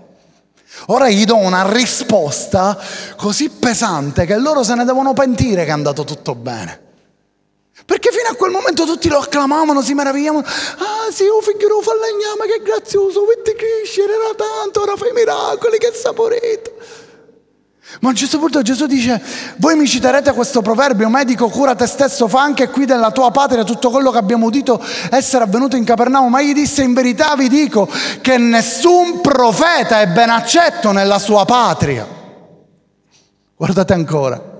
Ora 0.86 1.08
gli 1.10 1.24
do 1.24 1.36
una 1.36 1.70
risposta 1.70 2.78
così 3.16 3.50
pesante 3.50 4.24
che 4.24 4.38
loro 4.38 4.64
se 4.64 4.74
ne 4.74 4.84
devono 4.84 5.12
pentire 5.12 5.64
che 5.64 5.70
è 5.70 5.74
andato 5.74 6.04
tutto 6.04 6.34
bene. 6.34 6.80
Perché 7.84 8.10
fino 8.10 8.28
a 8.28 8.34
quel 8.34 8.50
momento 8.50 8.84
tutti 8.84 9.08
lo 9.08 9.18
acclamavano, 9.18 9.82
si 9.82 9.94
meravigliavano. 9.94 10.44
Ah 10.44 11.10
sì, 11.10 11.24
oh 11.24 11.40
figlio 11.40 11.80
falegname, 11.80 12.46
che 12.46 12.62
grazioso, 12.62 13.24
vedi 13.26 13.56
crescere, 13.56 14.12
era 14.14 14.34
tanto, 14.34 14.82
ora 14.82 14.96
fai 14.96 15.12
miracoli, 15.12 15.78
che 15.78 15.92
saporito. 15.92 17.00
Ma 18.00 18.08
a 18.08 18.12
un 18.12 18.16
certo 18.16 18.38
punto 18.38 18.62
Gesù 18.62 18.86
dice, 18.86 19.20
voi 19.56 19.76
mi 19.76 19.86
citerete 19.86 20.32
questo 20.32 20.62
proverbio, 20.62 21.08
medico 21.10 21.48
cura 21.48 21.74
te 21.74 21.86
stesso, 21.86 22.26
fa 22.26 22.40
anche 22.40 22.70
qui 22.70 22.86
nella 22.86 23.10
tua 23.10 23.30
patria 23.30 23.64
tutto 23.64 23.90
quello 23.90 24.10
che 24.10 24.18
abbiamo 24.18 24.46
udito 24.46 24.82
essere 25.10 25.44
avvenuto 25.44 25.76
in 25.76 25.84
Capernaum, 25.84 26.30
ma 26.30 26.40
gli 26.40 26.54
disse 26.54 26.82
in 26.82 26.94
verità 26.94 27.34
vi 27.36 27.48
dico 27.48 27.88
che 28.22 28.38
nessun 28.38 29.20
profeta 29.20 30.00
è 30.00 30.06
ben 30.06 30.30
accetto 30.30 30.90
nella 30.92 31.18
sua 31.18 31.44
patria. 31.44 32.06
Guardate 33.54 33.92
ancora. 33.92 34.51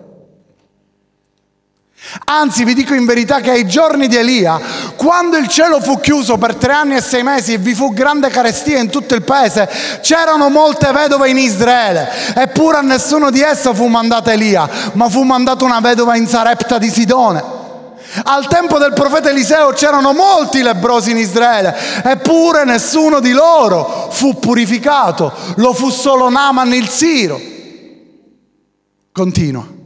Anzi, 2.25 2.65
vi 2.65 2.75
dico 2.75 2.95
in 2.95 3.05
verità 3.05 3.41
che 3.41 3.51
ai 3.51 3.67
giorni 3.67 4.09
di 4.09 4.17
Elia, 4.17 4.61
quando 4.97 5.37
il 5.37 5.49
cielo 5.49 5.81
fu 5.81 6.01
chiuso 6.01 6.37
per 6.37 6.57
tre 6.57 6.73
anni 6.73 6.97
e 6.97 7.01
sei 7.01 7.23
mesi 7.23 7.53
e 7.53 7.59
vi 7.59 7.75
fu 7.75 7.93
grande 7.93 8.29
carestia 8.29 8.79
in 8.79 8.91
tutto 8.91 9.15
il 9.15 9.23
paese, 9.23 9.69
c'erano 10.03 10.49
molte 10.49 10.91
vedove 10.93 11.31
in 11.31 11.39
Israele, 11.39 12.11
eppure 12.35 12.79
a 12.79 12.83
nessuno 12.83 13.31
di 13.31 13.41
esse 13.41 13.73
fu 13.73 13.87
mandata 13.87 14.33
Elia, 14.33 14.69
ma 14.95 15.09
fu 15.09 15.23
mandata 15.23 15.65
una 15.65 15.81
vedova 15.81 16.17
in 16.17 16.27
Sarepta 16.27 16.77
di 16.77 16.91
Sidone. 16.91 17.61
Al 18.25 18.47
tempo 18.47 18.79
del 18.79 18.93
profeta 18.93 19.31
Eliseo 19.31 19.71
c'erano 19.71 20.13
molti 20.13 20.61
lebrosi 20.61 21.13
in 21.13 21.17
Israele, 21.17 21.75
eppure 22.05 22.65
nessuno 22.65 23.21
di 23.21 23.33
loro 23.33 24.09
fu 24.11 24.39
purificato, 24.39 25.33
lo 25.57 25.73
fu 25.73 25.89
solo 25.89 26.29
Naaman 26.29 26.75
il 26.75 26.89
Siro. 26.89 27.41
Continua. 29.13 29.81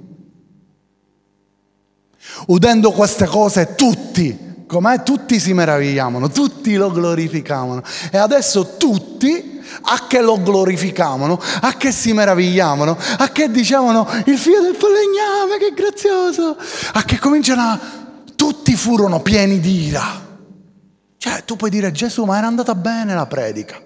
Udendo 2.47 2.93
queste 2.93 3.27
cose 3.27 3.75
tutti, 3.75 4.65
com'è? 4.67 5.03
Tutti 5.03 5.39
si 5.41 5.53
meravigliavano, 5.53 6.31
tutti 6.31 6.75
lo 6.75 6.91
glorificavano. 6.91 7.83
E 8.11 8.19
adesso 8.19 8.77
tutti 8.77 9.61
a 9.83 10.07
che 10.07 10.21
lo 10.21 10.41
glorificavano, 10.41 11.41
a 11.61 11.77
che 11.77 11.93
si 11.93 12.13
meravigliavano, 12.13 12.97
a 13.19 13.29
che 13.31 13.51
dicevano 13.51 14.09
il 14.27 14.39
figlio 14.39 14.61
del 14.61 14.77
falegname, 14.77 15.59
che 15.59 15.73
grazioso, 15.75 16.57
a 16.93 17.03
che 17.05 17.19
cominciano 17.19 17.63
a... 17.63 18.05
Tutti 18.37 18.77
furono 18.77 19.21
pieni 19.21 19.61
di 19.61 19.87
ira. 19.87 20.25
Cioè, 21.17 21.45
tu 21.45 21.57
puoi 21.57 21.71
dire 21.71 21.91
Gesù, 21.91 22.25
ma 22.25 22.37
era 22.37 22.47
andata 22.47 22.75
bene 22.75 23.15
la 23.15 23.27
predica. 23.27 23.81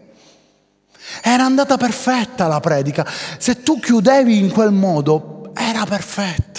Era 1.23 1.45
andata 1.45 1.77
perfetta 1.77 2.49
la 2.49 2.59
predica. 2.59 3.07
Se 3.39 3.63
tu 3.63 3.79
chiudevi 3.79 4.39
in 4.39 4.51
quel 4.51 4.73
modo, 4.73 5.53
era 5.55 5.85
perfetta. 5.87 6.50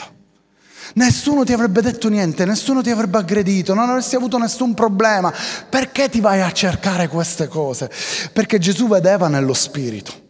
Nessuno 0.94 1.44
ti 1.44 1.54
avrebbe 1.54 1.82
detto 1.82 2.10
niente, 2.10 2.46
nessuno 2.46 2.82
ti 2.82 2.90
avrebbe 2.90 3.18
aggredito, 3.18 3.74
non 3.74 3.90
avresti 3.90 4.16
avuto 4.16 4.38
nessun 4.38 4.74
problema. 4.74 5.34
Perché 5.70 6.10
ti 6.10 6.20
vai 6.20 6.42
a 6.42 6.52
cercare 6.52 7.08
queste 7.08 7.48
cose? 7.48 7.90
Perché 8.34 8.58
Gesù 8.58 8.88
vedeva 8.88 9.28
nello 9.28 9.54
spirito. 9.54 10.30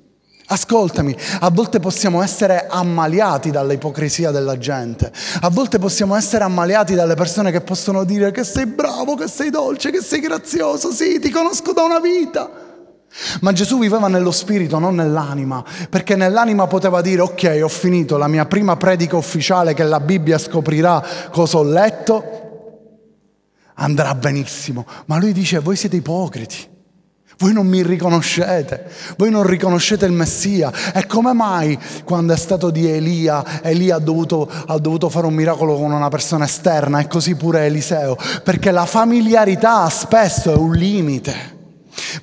Ascoltami, 0.51 1.15
a 1.39 1.49
volte 1.49 1.79
possiamo 1.79 2.21
essere 2.21 2.67
ammaliati 2.67 3.51
dall'ipocrisia 3.51 4.31
della 4.31 4.57
gente, 4.57 5.09
a 5.39 5.49
volte 5.49 5.79
possiamo 5.79 6.13
essere 6.13 6.43
ammaliati 6.43 6.93
dalle 6.93 7.15
persone 7.15 7.51
che 7.51 7.61
possono 7.61 8.03
dire 8.03 8.31
che 8.31 8.43
sei 8.43 8.65
bravo, 8.65 9.15
che 9.15 9.29
sei 9.29 9.49
dolce, 9.49 9.91
che 9.91 10.01
sei 10.01 10.19
grazioso, 10.19 10.91
sì, 10.91 11.19
ti 11.21 11.29
conosco 11.29 11.71
da 11.71 11.83
una 11.83 12.01
vita. 12.01 12.60
Ma 13.41 13.51
Gesù 13.51 13.77
viveva 13.77 14.07
nello 14.07 14.31
spirito, 14.31 14.79
non 14.79 14.95
nell'anima, 14.95 15.63
perché 15.89 16.15
nell'anima 16.15 16.67
poteva 16.67 17.01
dire 17.01 17.21
ok, 17.21 17.59
ho 17.61 17.67
finito 17.67 18.17
la 18.17 18.27
mia 18.27 18.45
prima 18.45 18.77
predica 18.77 19.17
ufficiale 19.17 19.73
che 19.73 19.83
la 19.83 19.99
Bibbia 19.99 20.37
scoprirà 20.37 21.03
cosa 21.29 21.57
ho 21.57 21.63
letto, 21.63 22.41
andrà 23.75 24.15
benissimo. 24.15 24.85
Ma 25.05 25.17
lui 25.17 25.33
dice, 25.33 25.59
voi 25.59 25.75
siete 25.75 25.97
ipocriti. 25.97 26.69
Voi 27.37 27.53
non 27.53 27.65
mi 27.65 27.81
riconoscete, 27.81 28.91
voi 29.17 29.31
non 29.31 29.41
riconoscete 29.41 30.05
il 30.05 30.11
Messia. 30.11 30.71
E 30.93 31.07
come 31.07 31.33
mai 31.33 31.77
quando 32.03 32.33
è 32.33 32.37
stato 32.37 32.69
di 32.69 32.87
Elia, 32.87 33.63
Elia 33.63 33.95
ha 33.95 33.99
dovuto, 33.99 34.47
ha 34.67 34.77
dovuto, 34.77 35.09
fare 35.09 35.25
un 35.25 35.33
miracolo 35.33 35.75
con 35.75 35.91
una 35.91 36.09
persona 36.09 36.45
esterna 36.45 36.99
e 36.99 37.07
così 37.07 37.33
pure 37.33 37.65
Eliseo? 37.65 38.15
Perché 38.43 38.69
la 38.69 38.85
familiarità 38.85 39.89
spesso 39.89 40.53
è 40.53 40.55
un 40.55 40.73
limite. 40.73 41.60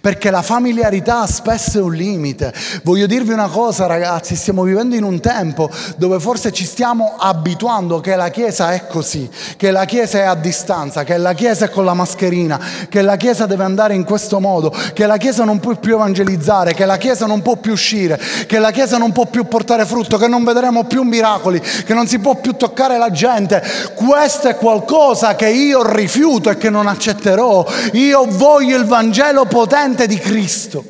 Perché 0.00 0.30
la 0.30 0.42
familiarità 0.42 1.26
spesso 1.26 1.78
è 1.78 1.82
un 1.82 1.94
limite. 1.94 2.52
Voglio 2.82 3.06
dirvi 3.06 3.32
una 3.32 3.49
cosa 3.49 3.87
ragazzi, 3.87 4.37
stiamo 4.37 4.62
vivendo 4.62 4.94
in 4.94 5.04
un 5.04 5.20
tempo 5.20 5.70
dove 5.97 6.20
forse 6.20 6.52
ci 6.52 6.64
stiamo 6.64 7.14
abituando 7.18 8.00
che 8.00 8.16
la 8.16 8.28
Chiesa 8.28 8.73
è 8.73 8.87
così, 8.87 9.28
che 9.56 9.70
la 9.70 9.85
Chiesa 9.85 10.18
è 10.18 10.23
a 10.23 10.35
distanza, 10.35 11.04
che 11.04 11.16
la 11.16 11.32
Chiesa 11.32 11.66
è 11.66 11.70
con 11.70 11.85
la 11.85 11.94
mascherina, 11.94 12.61
che 12.88 13.02
la 13.02 13.16
Chiesa 13.16 13.47
deve 13.47 13.64
andare 13.64 13.94
in 13.94 14.04
questo 14.04 14.40
modo, 14.40 14.75
che 14.92 15.06
la 15.06 15.16
Chiesa 15.16 15.44
non 15.44 15.61
può 15.61 15.75
più 15.76 15.94
evangelizzare, 15.94 16.75
che 16.75 16.85
la 16.85 16.97
Chiesa 16.97 17.26
non 17.26 17.42
può 17.42 17.56
più 17.56 17.73
uscire, 17.73 18.20
che 18.47 18.58
la 18.58 18.70
Chiesa 18.70 18.99
non 18.99 19.12
può 19.12 19.26
più 19.26 19.47
portare 19.47 19.87
frutto, 19.87 20.16
che 20.16 20.28
non 20.28 20.44
vedremo 20.44 20.85
più 20.85 21.02
miracoli, 21.02 21.61
che 21.61 21.94
non 21.94 22.06
si 22.06 22.18
può 22.18 22.37
più 22.37 22.56
toccare 22.56 22.99
la 22.99 23.11
gente. 23.11 23.62
Questo 23.94 24.49
è 24.49 24.56
qualcosa 24.56 25.35
che 25.35 25.49
io 25.49 25.82
rifiuto 25.90 26.50
e 26.50 26.56
che 26.56 26.70
non 26.70 26.87
accetterò. 26.87 27.66
Io 27.92 28.26
voglio 28.28 28.76
il 28.76 28.85
Vangelo 28.85 29.47
potente 29.68 30.06
di 30.06 30.16
Cristo. 30.16 30.82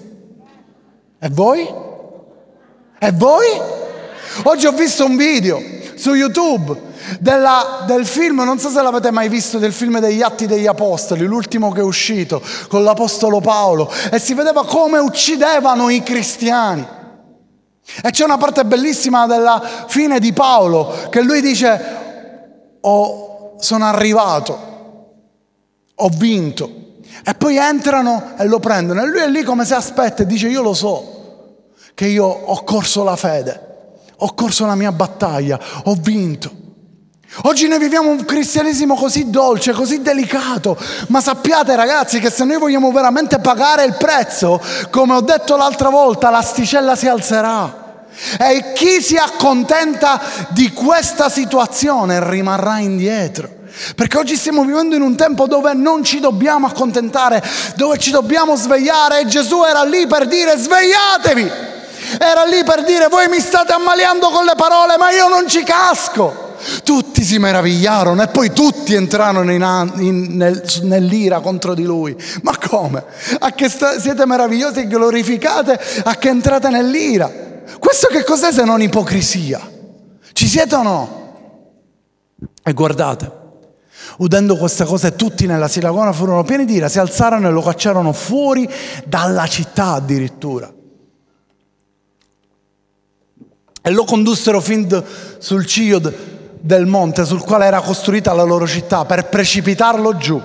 E 1.19 1.29
voi? 1.31 1.69
E 3.01 3.13
voi? 3.13 3.47
Oggi 4.45 4.67
ho 4.67 4.73
visto 4.73 5.05
un 5.05 5.17
video 5.17 5.61
su 5.97 6.15
YouTube 6.15 6.81
della, 7.19 7.83
del 7.89 8.07
film, 8.07 8.43
non 8.45 8.61
so 8.61 8.71
se 8.71 8.81
l'avete 8.81 9.11
mai 9.11 9.29
visto, 9.29 9.59
del 9.59 9.73
film 9.73 9.99
degli 9.99 10.23
Atti 10.23 10.47
degli 10.47 10.69
Apostoli, 10.69 11.25
l'ultimo 11.25 11.73
che 11.73 11.81
è 11.81 11.83
uscito 11.83 12.41
con 12.69 12.85
l'Apostolo 12.85 13.41
Paolo, 13.41 13.91
e 14.13 14.21
si 14.21 14.35
vedeva 14.35 14.65
come 14.65 15.01
uccidevano 15.01 15.89
i 15.89 16.05
cristiani. 16.05 16.87
E 18.01 18.11
c'è 18.11 18.23
una 18.23 18.37
parte 18.37 18.65
bellissima 18.65 19.27
della 19.27 19.61
fine 19.89 20.21
di 20.21 20.33
Paolo 20.33 21.09
che 21.11 21.21
lui 21.21 21.41
dice, 21.41 22.79
oh, 22.81 23.57
sono 23.59 23.87
arrivato, 23.87 24.67
ho 25.97 26.09
vinto, 26.11 26.78
e 27.25 27.35
poi 27.35 27.57
entrano 27.57 28.35
e 28.39 28.47
lo 28.47 28.59
prendono. 28.59 29.03
E 29.03 29.07
lui 29.07 29.21
è 29.21 29.29
lì 29.29 29.43
come 29.43 29.65
se 29.65 29.75
aspetta 29.75 30.23
e 30.23 30.27
dice 30.27 30.49
io 30.49 30.63
lo 30.63 30.75
so 30.75 31.17
che 31.95 32.07
io 32.07 32.25
ho 32.27 32.63
corso 32.63 33.03
la 33.03 33.17
fede, 33.17 33.61
ho 34.19 34.33
corso 34.35 34.67
la 34.67 34.77
mia 34.77 34.93
battaglia, 34.93 35.59
ho 35.85 35.97
vinto. 36.01 36.67
Oggi 37.43 37.69
noi 37.69 37.79
viviamo 37.79 38.11
un 38.11 38.25
cristianesimo 38.25 38.95
così 38.95 39.31
dolce, 39.31 39.73
così 39.73 40.01
delicato, 40.01 40.79
ma 41.09 41.21
sappiate 41.21 41.77
ragazzi 41.77 42.21
che 42.21 42.31
se 42.31 42.45
noi 42.45 42.59
vogliamo 42.59 42.91
veramente 42.91 43.39
pagare 43.39 43.85
il 43.85 43.97
prezzo, 43.99 44.61
come 44.91 45.15
ho 45.15 45.21
detto 45.21 45.57
l'altra 45.57 45.91
volta, 45.91 46.31
l'asticella 46.31 46.97
si 46.97 47.09
alzerà. 47.09 48.07
E 48.39 48.73
chi 48.75 49.03
si 49.03 49.17
accontenta 49.17 50.21
di 50.51 50.73
questa 50.73 51.29
situazione 51.29 52.29
rimarrà 52.29 52.79
indietro. 52.79 53.58
Perché 53.95 54.19
oggi 54.19 54.37
stiamo 54.37 54.65
vivendo 54.65 54.97
in 54.97 55.03
un 55.03 55.17
tempo 55.17 55.47
dove 55.47 55.73
non 55.75 56.05
ci 56.05 56.21
dobbiamo 56.21 56.67
accontentare, 56.67 57.43
dove 57.77 57.99
ci 57.99 58.11
dobbiamo 58.11 58.57
svegliare 58.57 59.21
e 59.21 59.27
Gesù 59.27 59.65
era 59.65 59.83
lì 59.85 60.07
per 60.07 60.27
dire 60.27 60.57
svegliatevi. 60.57 61.77
Era 62.19 62.45
lì 62.45 62.65
per 62.65 62.85
dire 62.85 63.09
voi 63.09 63.29
mi 63.29 63.39
state 63.39 63.73
ammaliando 63.73 64.31
con 64.31 64.45
le 64.45 64.55
parole 64.57 64.97
ma 64.97 65.11
io 65.11 65.29
non 65.29 65.49
ci 65.49 65.63
casco. 65.63 66.47
Tutti 66.83 67.23
si 67.23 67.39
meravigliarono 67.39 68.23
e 68.23 68.29
poi 68.29 68.53
tutti 68.53 68.95
entrarono 68.95 69.53
in, 69.53 69.93
in, 69.99 70.37
nel, 70.37 70.63
nell'ira 70.83 71.41
contro 71.41 71.75
di 71.75 71.85
lui. 71.85 72.17
Ma 72.43 72.57
come? 72.59 73.05
A 73.39 73.53
che 73.53 73.69
sta, 73.69 73.99
siete 74.01 74.27
meravigliosi 74.27 74.81
e 74.81 74.87
glorificate 74.87 75.79
a 76.05 76.17
che 76.17 76.29
entrate 76.29 76.69
nell'ira? 76.69 77.31
Questo 77.79 78.09
che 78.09 78.25
cos'è 78.25 78.53
se 78.53 78.65
non 78.65 78.83
ipocrisia? 78.83 79.61
Ci 80.33 80.49
siete 80.49 80.75
o 80.75 80.83
no? 80.83 81.19
E 82.63 82.73
guardate, 82.73 83.31
Udendo 84.19 84.57
queste 84.57 84.85
cose 84.85 85.15
tutti 85.15 85.47
nella 85.47 85.69
sinagoga 85.69 86.13
furono 86.13 86.43
pieni 86.43 86.65
di 86.65 86.75
ira, 86.75 86.89
si 86.89 86.99
alzarono 86.99 87.49
e 87.49 87.51
lo 87.53 87.63
cacciarono 87.63 88.13
fuori 88.13 88.69
dalla 89.05 89.47
città 89.47 89.93
addirittura. 89.93 90.73
E 93.81 93.91
lo 93.91 94.05
condussero 94.05 94.61
fin 94.61 95.05
sul 95.39 95.65
ciglio 95.67 96.01
del 96.61 96.87
monte 96.87 97.25
sul 97.25 97.43
quale 97.43 97.67
era 97.67 97.81
costruita 97.81 98.33
la 98.33 98.43
loro 98.43 98.67
città 98.67 99.05
per 99.05 99.29
precipitarlo 99.29 100.17
giù. 100.17 100.41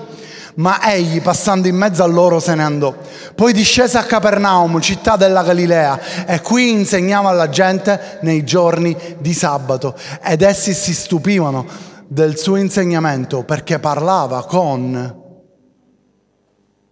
Ma 0.56 0.80
egli, 0.94 1.20
passando 1.20 1.68
in 1.68 1.76
mezzo 1.76 2.04
a 2.04 2.06
loro, 2.06 2.40
se 2.40 2.54
ne 2.54 2.62
andò. 2.62 2.96
Poi 3.34 3.54
discese 3.54 3.98
a 3.98 4.04
Capernaum, 4.04 4.80
città 4.82 5.16
della 5.16 5.42
Galilea, 5.42 6.26
e 6.28 6.42
qui 6.42 6.70
insegnava 6.70 7.30
alla 7.30 7.50
gente 7.50 8.20
nei 8.22 8.44
giorni 8.44 8.96
di 9.18 9.34
sabato. 9.34 9.96
Ed 10.24 10.44
essi 10.44 10.76
si 10.76 10.94
stupivano 10.94 11.93
del 12.08 12.38
suo 12.38 12.58
insegnamento 12.58 13.44
perché 13.44 13.80
parlava 13.80 14.46
con... 14.46 15.22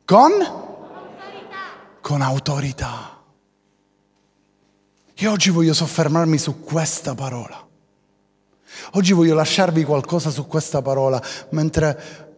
con? 0.06 0.32
Con 2.02 2.22
autorità. 2.22 3.20
Io 5.16 5.32
oggi 5.32 5.50
voglio 5.52 5.74
soffermarmi 5.74 6.38
su 6.38 6.62
questa 6.62 7.14
parola. 7.14 7.68
Oggi 8.94 9.14
voglio 9.14 9.36
lasciarvi 9.36 9.84
qualcosa 9.84 10.30
su 10.30 10.48
questa 10.48 10.82
parola, 10.82 11.22
mentre 11.50 12.30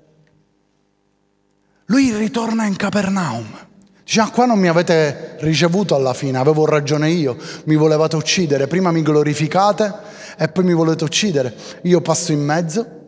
lui 1.86 2.14
ritorna 2.16 2.66
in 2.66 2.76
Capernaum. 2.76 3.68
Dice, 4.04 4.20
ah, 4.20 4.30
qua 4.30 4.46
non 4.46 4.60
mi 4.60 4.68
avete 4.68 5.38
ricevuto 5.40 5.96
alla 5.96 6.14
fine, 6.14 6.38
avevo 6.38 6.66
ragione 6.66 7.10
io, 7.10 7.38
mi 7.66 7.76
volevate 7.76 8.18
uccidere, 8.18 8.68
prima 8.68 8.92
mi 8.92 9.02
glorificate 9.02 10.13
e 10.38 10.48
poi 10.50 10.64
mi 10.64 10.74
volete 10.74 11.04
uccidere. 11.04 11.56
Io 11.84 12.02
passo 12.02 12.32
in 12.32 12.44
mezzo 12.44 13.02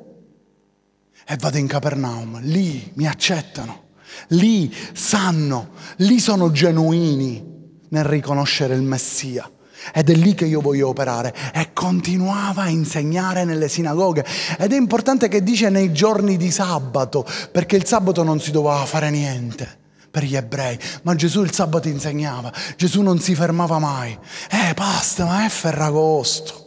e 1.28 1.36
vado 1.40 1.58
in 1.58 1.68
Capernaum, 1.68 2.40
lì 2.42 2.92
mi 2.96 3.08
accettano, 3.08 3.84
lì 4.30 4.74
sanno, 4.94 5.70
lì 5.98 6.20
sono 6.20 6.52
genuini 6.52 7.54
nel 7.90 8.04
riconoscere 8.04 8.76
il 8.76 8.84
Messia. 8.84 9.50
Ed 9.94 10.10
è 10.10 10.14
lì 10.16 10.34
che 10.34 10.46
io 10.46 10.62
voglio 10.62 10.88
operare. 10.88 11.34
E 11.54 11.72
continuava 11.72 12.64
a 12.64 12.70
insegnare 12.70 13.44
nelle 13.44 13.68
sinagoghe. 13.68 14.26
Ed 14.58 14.74
è 14.74 14.76
importante 14.76 15.28
che 15.28 15.44
dice 15.44 15.70
nei 15.70 15.94
giorni 15.94 16.38
di 16.38 16.50
sabato, 16.50 17.24
perché 17.52 17.76
il 17.76 17.86
sabato 17.86 18.24
non 18.24 18.40
si 18.40 18.50
doveva 18.50 18.84
fare 18.86 19.12
niente 19.12 19.84
per 20.16 20.24
gli 20.24 20.38
ebrei, 20.38 20.80
ma 21.02 21.14
Gesù 21.14 21.42
il 21.42 21.52
sabato 21.52 21.90
insegnava, 21.90 22.50
Gesù 22.78 23.02
non 23.02 23.20
si 23.20 23.36
fermava 23.36 23.80
mai. 23.80 24.18
Eh, 24.50 24.74
basta, 24.74 25.26
ma 25.26 25.46
è 25.46 25.50
Ferragosto. 25.50 26.65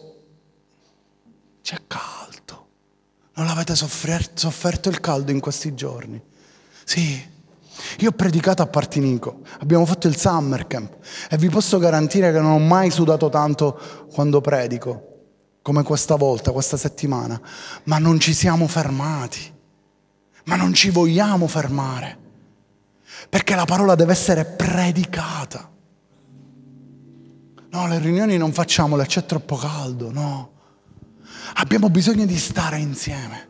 C'è 1.68 1.82
caldo. 1.86 2.66
Non 3.34 3.44
l'avete 3.44 3.74
sofferto 3.76 4.88
il 4.88 5.00
caldo 5.00 5.32
in 5.32 5.38
questi 5.38 5.74
giorni? 5.74 6.18
Sì. 6.82 7.22
Io 7.98 8.08
ho 8.08 8.12
predicato 8.12 8.62
a 8.62 8.66
Partinico, 8.66 9.42
abbiamo 9.58 9.84
fatto 9.84 10.08
il 10.08 10.16
summer 10.16 10.66
camp 10.66 10.96
e 11.28 11.36
vi 11.36 11.50
posso 11.50 11.76
garantire 11.76 12.32
che 12.32 12.40
non 12.40 12.52
ho 12.52 12.58
mai 12.58 12.90
sudato 12.90 13.28
tanto 13.28 13.78
quando 14.10 14.40
predico, 14.40 15.26
come 15.60 15.82
questa 15.82 16.14
volta, 16.14 16.52
questa 16.52 16.78
settimana, 16.78 17.38
ma 17.82 17.98
non 17.98 18.18
ci 18.18 18.32
siamo 18.32 18.66
fermati, 18.66 19.54
ma 20.44 20.56
non 20.56 20.72
ci 20.72 20.88
vogliamo 20.88 21.46
fermare, 21.48 22.18
perché 23.28 23.54
la 23.54 23.66
parola 23.66 23.94
deve 23.94 24.12
essere 24.12 24.46
predicata. 24.46 25.70
No, 27.68 27.86
le 27.86 27.98
riunioni 27.98 28.38
non 28.38 28.54
facciamole, 28.54 29.04
c'è 29.04 29.26
troppo 29.26 29.56
caldo, 29.56 30.10
no. 30.10 30.56
Abbiamo 31.54 31.90
bisogno 31.90 32.24
di 32.24 32.38
stare 32.38 32.78
insieme. 32.78 33.46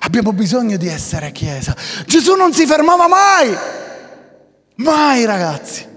Abbiamo 0.00 0.32
bisogno 0.32 0.76
di 0.76 0.88
essere 0.88 1.32
chiesa. 1.32 1.74
Gesù 2.06 2.34
non 2.34 2.52
si 2.52 2.66
fermava 2.66 3.08
mai, 3.08 3.56
mai 4.76 5.24
ragazzi. 5.24 5.90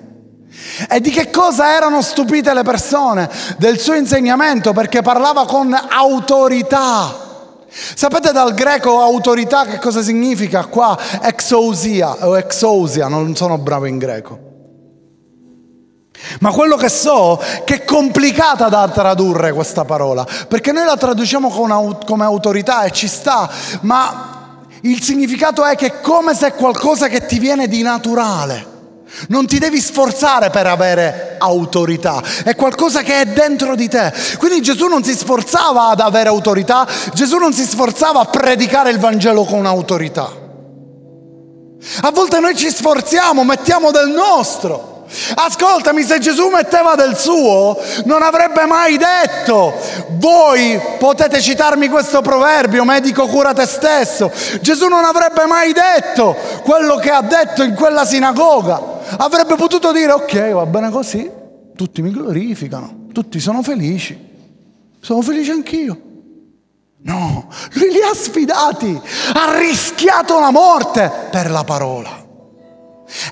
E 0.89 0.99
di 0.99 1.11
che 1.11 1.29
cosa 1.29 1.73
erano 1.75 2.01
stupite 2.01 2.53
le 2.53 2.63
persone? 2.63 3.29
Del 3.57 3.79
suo 3.79 3.93
insegnamento 3.93 4.73
perché 4.73 5.01
parlava 5.01 5.45
con 5.45 5.73
autorità. 5.73 7.23
Sapete 7.69 8.31
dal 8.31 8.53
greco 8.53 9.01
autorità 9.01 9.65
che 9.65 9.79
cosa 9.79 10.01
significa 10.01 10.65
qua? 10.65 10.97
Exousia 11.21 12.25
o 12.25 12.37
exousia, 12.37 13.07
non 13.07 13.35
sono 13.35 13.57
bravo 13.57 13.85
in 13.85 13.97
greco. 13.97 14.54
Ma 16.39 16.51
quello 16.51 16.75
che 16.75 16.89
so 16.89 17.41
che 17.63 17.75
è 17.75 17.83
complicata 17.83 18.67
da 18.69 18.87
tradurre 18.89 19.53
questa 19.53 19.85
parola, 19.85 20.25
perché 20.47 20.71
noi 20.71 20.85
la 20.85 20.97
traduciamo 20.97 21.49
come 22.05 22.23
autorità 22.23 22.83
e 22.83 22.91
ci 22.91 23.07
sta, 23.07 23.49
ma 23.81 24.57
il 24.81 25.01
significato 25.01 25.63
è 25.65 25.75
che 25.75 25.85
è 25.87 26.01
come 26.01 26.35
se 26.35 26.47
è 26.47 26.53
qualcosa 26.53 27.07
che 27.07 27.25
ti 27.25 27.39
viene 27.39 27.67
di 27.67 27.81
naturale. 27.81 28.73
Non 29.29 29.47
ti 29.47 29.59
devi 29.59 29.79
sforzare 29.79 30.49
per 30.49 30.67
avere 30.67 31.35
autorità, 31.39 32.21
è 32.43 32.53
qualcosa 32.55 33.01
che 33.01 33.21
è 33.21 33.25
dentro 33.25 33.75
di 33.75 33.87
te. 33.87 34.11
Quindi 34.37 34.61
Gesù 34.61 34.87
non 34.87 35.03
si 35.03 35.13
sforzava 35.13 35.89
ad 35.89 36.01
avere 36.01 36.27
autorità, 36.27 36.85
Gesù 37.13 37.37
non 37.37 37.53
si 37.53 37.63
sforzava 37.63 38.19
a 38.19 38.25
predicare 38.25 38.89
il 38.89 38.99
Vangelo 38.99 39.45
con 39.45 39.65
autorità. 39.65 40.29
A 42.01 42.11
volte 42.11 42.39
noi 42.39 42.55
ci 42.55 42.69
sforziamo, 42.69 43.43
mettiamo 43.43 43.91
del 43.91 44.09
nostro. 44.09 44.94
Ascoltami, 45.35 46.03
se 46.03 46.19
Gesù 46.19 46.47
metteva 46.49 46.95
del 46.95 47.15
suo, 47.17 47.77
non 48.05 48.21
avrebbe 48.21 48.65
mai 48.65 48.97
detto, 48.97 49.73
voi 50.11 50.79
potete 50.97 51.41
citarmi 51.41 51.87
questo 51.87 52.21
proverbio, 52.21 52.83
medico 52.83 53.27
cura 53.27 53.53
te 53.53 53.65
stesso. 53.65 54.31
Gesù 54.61 54.87
non 54.87 55.03
avrebbe 55.03 55.45
mai 55.45 55.73
detto 55.73 56.35
quello 56.63 56.95
che 56.95 57.11
ha 57.11 57.21
detto 57.21 57.63
in 57.63 57.75
quella 57.75 58.05
sinagoga. 58.05 58.93
Avrebbe 59.17 59.55
potuto 59.55 59.91
dire, 59.91 60.11
ok, 60.11 60.51
va 60.51 60.65
bene 60.65 60.89
così, 60.89 61.29
tutti 61.75 62.01
mi 62.01 62.11
glorificano, 62.11 63.07
tutti 63.13 63.39
sono 63.39 63.61
felici, 63.61 64.17
sono 64.99 65.21
felice 65.21 65.51
anch'io. 65.51 65.99
No, 67.03 67.47
lui 67.73 67.91
li 67.91 68.01
ha 68.01 68.15
sfidati, 68.15 68.99
ha 69.33 69.57
rischiato 69.59 70.39
la 70.39 70.49
morte 70.49 71.11
per 71.29 71.51
la 71.51 71.63
parola. 71.63 72.24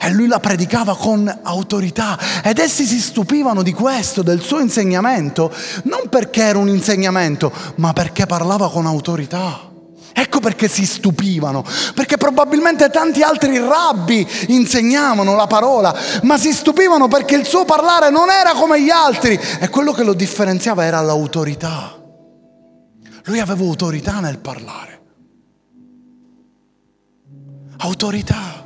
E 0.01 0.11
lui 0.11 0.27
la 0.27 0.39
predicava 0.39 0.95
con 0.95 1.39
autorità 1.43 2.17
ed 2.43 2.59
essi 2.59 2.85
si 2.85 2.99
stupivano 2.99 3.63
di 3.63 3.73
questo, 3.73 4.21
del 4.21 4.41
suo 4.41 4.59
insegnamento, 4.59 5.51
non 5.83 6.09
perché 6.09 6.43
era 6.43 6.59
un 6.59 6.69
insegnamento, 6.69 7.51
ma 7.75 7.93
perché 7.93 8.25
parlava 8.25 8.69
con 8.69 8.85
autorità. 8.85 9.71
Ecco 10.15 10.39
perché 10.39 10.67
si 10.67 10.85
stupivano, 10.85 11.65
perché 11.95 12.17
probabilmente 12.17 12.91
tanti 12.91 13.23
altri 13.23 13.57
rabbi 13.57 14.25
insegnavano 14.49 15.35
la 15.35 15.47
parola, 15.47 15.95
ma 16.21 16.37
si 16.37 16.53
stupivano 16.53 17.07
perché 17.07 17.35
il 17.35 17.47
suo 17.47 17.65
parlare 17.65 18.11
non 18.11 18.29
era 18.29 18.53
come 18.53 18.79
gli 18.79 18.91
altri 18.91 19.39
e 19.59 19.69
quello 19.69 19.91
che 19.91 20.03
lo 20.03 20.13
differenziava 20.13 20.85
era 20.85 21.01
l'autorità. 21.01 21.99
Lui 23.25 23.39
aveva 23.39 23.63
autorità 23.63 24.19
nel 24.19 24.37
parlare. 24.37 25.01
Autorità. 27.77 28.62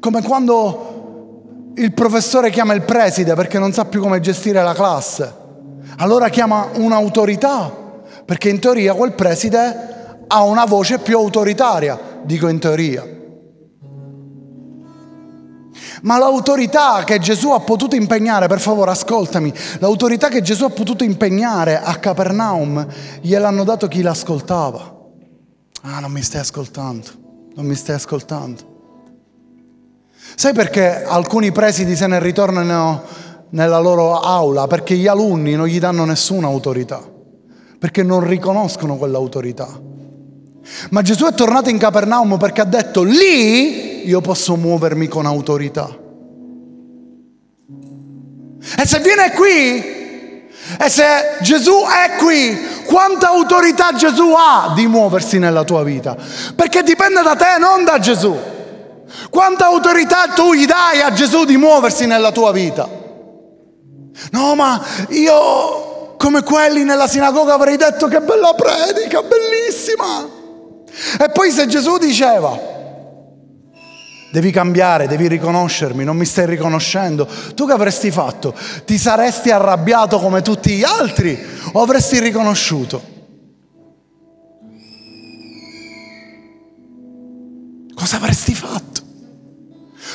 Come 0.00 0.22
quando 0.22 1.72
il 1.74 1.92
professore 1.92 2.50
chiama 2.50 2.74
il 2.74 2.82
preside 2.82 3.34
perché 3.34 3.58
non 3.58 3.72
sa 3.72 3.84
più 3.84 4.00
come 4.00 4.20
gestire 4.20 4.62
la 4.62 4.74
classe. 4.74 5.46
Allora 5.98 6.28
chiama 6.28 6.68
un'autorità, 6.74 7.72
perché 8.24 8.48
in 8.48 8.58
teoria 8.58 8.94
quel 8.94 9.12
preside 9.12 10.16
ha 10.26 10.42
una 10.42 10.64
voce 10.64 10.98
più 10.98 11.16
autoritaria, 11.16 11.98
dico 12.22 12.48
in 12.48 12.58
teoria. 12.58 13.16
Ma 16.02 16.18
l'autorità 16.18 17.02
che 17.04 17.18
Gesù 17.18 17.50
ha 17.50 17.60
potuto 17.60 17.96
impegnare, 17.96 18.46
per 18.46 18.60
favore 18.60 18.92
ascoltami, 18.92 19.52
l'autorità 19.78 20.28
che 20.28 20.42
Gesù 20.42 20.64
ha 20.64 20.70
potuto 20.70 21.02
impegnare 21.02 21.80
a 21.80 21.96
Capernaum 21.96 22.86
gliel'hanno 23.20 23.64
dato 23.64 23.88
chi 23.88 24.02
l'ascoltava. 24.02 24.96
Ah, 25.82 25.98
non 26.00 26.12
mi 26.12 26.22
stai 26.22 26.40
ascoltando, 26.40 27.08
non 27.54 27.66
mi 27.66 27.74
stai 27.74 27.96
ascoltando. 27.96 28.77
Sai 30.34 30.52
perché 30.52 31.02
alcuni 31.04 31.52
presidi 31.52 31.96
se 31.96 32.06
ne 32.06 32.20
ritornano 32.20 33.02
nella 33.50 33.78
loro 33.78 34.20
aula? 34.20 34.66
Perché 34.66 34.94
gli 34.94 35.06
alunni 35.06 35.54
non 35.54 35.66
gli 35.66 35.78
danno 35.78 36.04
nessuna 36.04 36.46
autorità, 36.46 37.02
perché 37.78 38.02
non 38.02 38.26
riconoscono 38.26 38.96
quell'autorità. 38.96 39.68
Ma 40.90 41.02
Gesù 41.02 41.24
è 41.24 41.34
tornato 41.34 41.70
in 41.70 41.78
Capernaum 41.78 42.36
perché 42.36 42.60
ha 42.60 42.64
detto 42.64 43.02
lì 43.02 44.06
io 44.06 44.20
posso 44.20 44.56
muovermi 44.56 45.08
con 45.08 45.26
autorità. 45.26 45.88
E 48.76 48.86
se 48.86 49.00
viene 49.00 49.32
qui, 49.32 49.82
e 50.78 50.88
se 50.88 51.04
Gesù 51.40 51.72
è 51.72 52.16
qui, 52.18 52.56
quanta 52.84 53.28
autorità 53.28 53.92
Gesù 53.94 54.34
ha 54.36 54.72
di 54.74 54.86
muoversi 54.86 55.38
nella 55.38 55.64
tua 55.64 55.82
vita? 55.82 56.16
Perché 56.54 56.82
dipende 56.82 57.22
da 57.22 57.34
te, 57.34 57.58
non 57.58 57.84
da 57.84 57.98
Gesù. 57.98 58.36
Quanta 59.30 59.66
autorità 59.66 60.28
tu 60.34 60.52
gli 60.52 60.66
dai 60.66 61.00
a 61.00 61.12
Gesù 61.12 61.44
di 61.44 61.56
muoversi 61.56 62.06
nella 62.06 62.32
tua 62.32 62.52
vita? 62.52 62.88
No, 64.32 64.54
ma 64.54 64.84
io 65.10 66.14
come 66.16 66.42
quelli 66.42 66.84
nella 66.84 67.06
sinagoga 67.06 67.54
avrei 67.54 67.76
detto 67.76 68.08
che 68.08 68.20
bella 68.20 68.54
predica, 68.54 69.22
bellissima. 69.22 70.28
E 71.20 71.30
poi 71.30 71.50
se 71.50 71.66
Gesù 71.66 71.96
diceva, 71.96 72.58
devi 74.30 74.50
cambiare, 74.50 75.06
devi 75.06 75.28
riconoscermi, 75.28 76.04
non 76.04 76.16
mi 76.16 76.24
stai 76.24 76.46
riconoscendo, 76.46 77.26
tu 77.54 77.66
che 77.66 77.72
avresti 77.72 78.10
fatto? 78.10 78.54
Ti 78.84 78.98
saresti 78.98 79.50
arrabbiato 79.50 80.18
come 80.18 80.42
tutti 80.42 80.76
gli 80.76 80.84
altri 80.84 81.38
o 81.72 81.80
avresti 81.80 82.18
riconosciuto? 82.18 83.16
Cosa 88.08 88.22
avresti 88.22 88.54
fatto? 88.54 89.02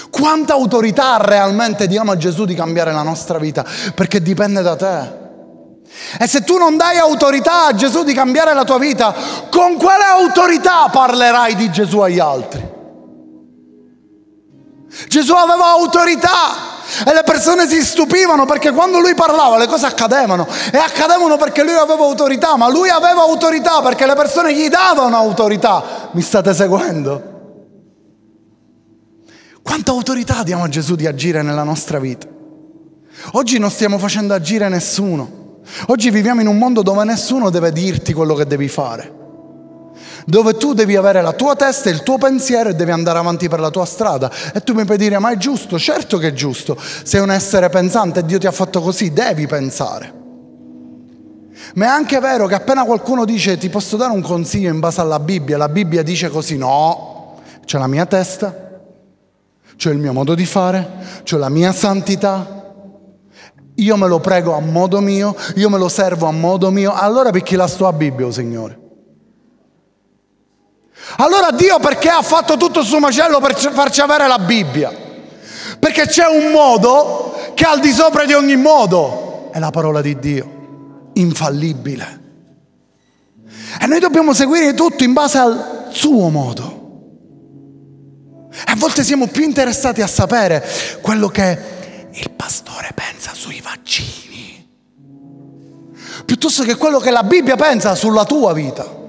Quanta 0.10 0.54
autorità 0.54 1.18
realmente 1.18 1.86
diamo 1.86 2.12
a 2.12 2.18
Gesù 2.18 2.44
di 2.44 2.56
cambiare 2.56 2.92
la 2.92 3.04
nostra 3.04 3.38
vita? 3.38 3.64
Perché 3.94 4.20
dipende 4.20 4.64
da 4.64 4.76
te. 4.76 5.12
E 6.18 6.28
se 6.28 6.44
tu 6.44 6.58
non 6.58 6.76
dai 6.76 6.98
autorità 6.98 7.68
a 7.68 7.76
Gesù 7.76 8.04
di 8.04 8.16
cambiare 8.16 8.56
la 8.56 8.64
tua 8.64 8.80
vita, 8.80 9.14
con 9.52 9.78
quale 9.78 10.06
autorità 10.06 10.90
parlerai 10.92 11.54
di 11.54 11.70
Gesù 11.70 12.00
agli 12.00 12.18
altri? 12.18 12.68
Gesù 15.08 15.34
aveva 15.34 15.68
autorità 15.68 16.72
e 17.06 17.14
le 17.14 17.22
persone 17.24 17.68
si 17.68 17.84
stupivano 17.84 18.48
perché 18.48 18.72
quando 18.72 18.98
lui 18.98 19.14
parlava 19.14 19.60
le 19.60 19.68
cose 19.68 19.86
accadevano 19.86 20.48
e 20.72 20.80
accadevano 20.80 21.38
perché 21.38 21.62
lui 21.62 21.76
aveva 21.76 22.06
autorità, 22.06 22.58
ma 22.58 22.72
lui 22.72 22.90
aveva 22.90 23.22
autorità 23.22 23.84
perché 23.84 24.08
le 24.08 24.16
persone 24.16 24.52
gli 24.56 24.68
davano 24.68 25.16
autorità. 25.16 26.10
Mi 26.14 26.24
state 26.24 26.56
seguendo? 26.56 27.33
Quanta 29.64 29.92
autorità 29.92 30.44
diamo 30.44 30.66
a 30.66 30.70
Gesù 30.70 30.96
di 30.96 31.08
agire 31.08 31.42
nella 31.42 31.64
nostra 31.64 31.98
vita? 31.98 32.28
Oggi 33.32 33.58
non 33.58 33.72
stiamo 33.72 33.98
facendo 33.98 34.34
agire 34.34 34.68
nessuno. 34.68 35.62
Oggi 35.88 36.10
viviamo 36.10 36.42
in 36.42 36.48
un 36.48 36.58
mondo 36.58 36.82
dove 36.82 37.04
nessuno 37.06 37.50
deve 37.50 37.72
dirti 37.72 38.12
quello 38.12 38.36
che 38.36 38.46
devi 38.46 38.68
fare, 38.68 39.12
dove 40.26 40.58
tu 40.58 40.74
devi 40.74 40.98
avere 40.98 41.22
la 41.22 41.32
tua 41.32 41.56
testa 41.56 41.90
e 41.90 41.94
il 41.94 42.04
tuo 42.04 42.18
pensiero 42.18 42.70
e 42.70 42.76
devi 42.76 42.92
andare 42.92 43.18
avanti 43.18 43.48
per 43.48 43.62
la 43.62 43.70
tua 43.70 43.86
strada. 43.86 44.30
E 44.54 44.62
tu 44.62 44.74
mi 44.74 44.84
puoi 44.84 44.98
dire, 44.98 45.18
ma 45.20 45.32
è 45.32 45.38
giusto? 45.38 45.80
Certo 45.80 46.18
che 46.18 46.28
è 46.28 46.34
giusto. 46.34 46.78
Sei 47.04 47.22
un 47.22 47.32
essere 47.32 47.70
pensante 47.70 48.20
e 48.20 48.26
Dio 48.26 48.38
ti 48.38 48.48
ha 48.48 48.52
fatto 48.52 48.82
così, 48.82 49.14
devi 49.14 49.48
pensare. 49.48 50.22
Ma 51.76 51.86
è 51.86 51.88
anche 51.88 52.20
vero 52.20 52.46
che 52.46 52.56
appena 52.56 52.84
qualcuno 52.84 53.24
dice 53.24 53.58
ti 53.58 53.70
posso 53.70 53.96
dare 53.96 54.12
un 54.12 54.22
consiglio 54.22 54.70
in 54.70 54.80
base 54.80 55.00
alla 55.00 55.20
Bibbia, 55.20 55.58
la 55.58 55.70
Bibbia 55.70 56.04
dice 56.04 56.30
così, 56.30 56.58
no, 56.58 57.40
c'è 57.64 57.78
la 57.78 57.88
mia 57.88 58.06
testa, 58.06 58.73
c'è 59.84 59.92
il 59.92 59.98
mio 59.98 60.14
modo 60.14 60.34
di 60.34 60.46
fare, 60.46 60.90
c'è 61.24 61.36
la 61.36 61.50
mia 61.50 61.74
santità, 61.74 62.74
io 63.76 63.98
me 63.98 64.08
lo 64.08 64.22
prego 64.22 64.56
a 64.56 64.62
modo 64.62 65.02
mio, 65.02 65.36
io 65.56 65.70
me 65.70 65.78
lo 65.78 65.90
servo 65.90 66.26
a 66.26 66.32
modo 66.32 66.72
mio, 66.72 66.94
allora 66.94 67.32
perché 67.32 67.58
la 67.58 67.68
sto 67.68 67.86
a 67.86 67.92
Bibbia, 67.92 68.32
Signore? 68.32 68.80
Allora 71.18 71.52
Dio 71.52 71.80
perché 71.80 72.08
ha 72.08 72.22
fatto 72.22 72.56
tutto 72.56 72.80
il 72.80 72.86
suo 72.86 73.00
macello 73.00 73.42
per 73.42 73.58
farci 73.58 74.00
avere 74.00 74.26
la 74.26 74.40
Bibbia? 74.40 74.90
Perché 75.80 76.06
c'è 76.06 76.28
un 76.28 76.54
modo 76.54 77.36
che 77.54 77.66
è 77.66 77.68
al 77.68 77.82
di 77.82 77.92
sopra 77.92 78.24
di 78.24 78.32
ogni 78.32 78.56
modo, 78.56 79.50
è 79.52 79.60
la 79.60 79.72
parola 79.72 80.00
di 80.00 80.18
Dio, 80.18 81.10
infallibile. 81.16 82.22
E 83.82 83.86
noi 83.86 84.00
dobbiamo 84.00 84.32
seguire 84.34 84.74
tutto 84.76 85.04
in 85.04 85.12
base 85.12 85.38
al 85.40 85.88
suo 85.90 86.30
modo. 86.30 86.83
E 88.56 88.72
a 88.72 88.76
volte 88.76 89.04
siamo 89.04 89.28
più 89.28 89.44
interessati 89.44 90.02
a 90.02 90.08
sapere 90.08 90.64
quello 91.02 91.28
che 91.28 91.58
il 92.12 92.30
pastore 92.32 92.92
pensa 92.94 93.32
sui 93.34 93.62
vaccini, 93.62 94.68
piuttosto 96.26 96.64
che 96.64 96.76
quello 96.76 97.00
che 97.00 97.10
la 97.10 97.24
Bibbia 97.24 97.56
pensa 97.56 97.96
sulla 97.96 98.26
tua 98.26 98.54
vita. 98.54 99.02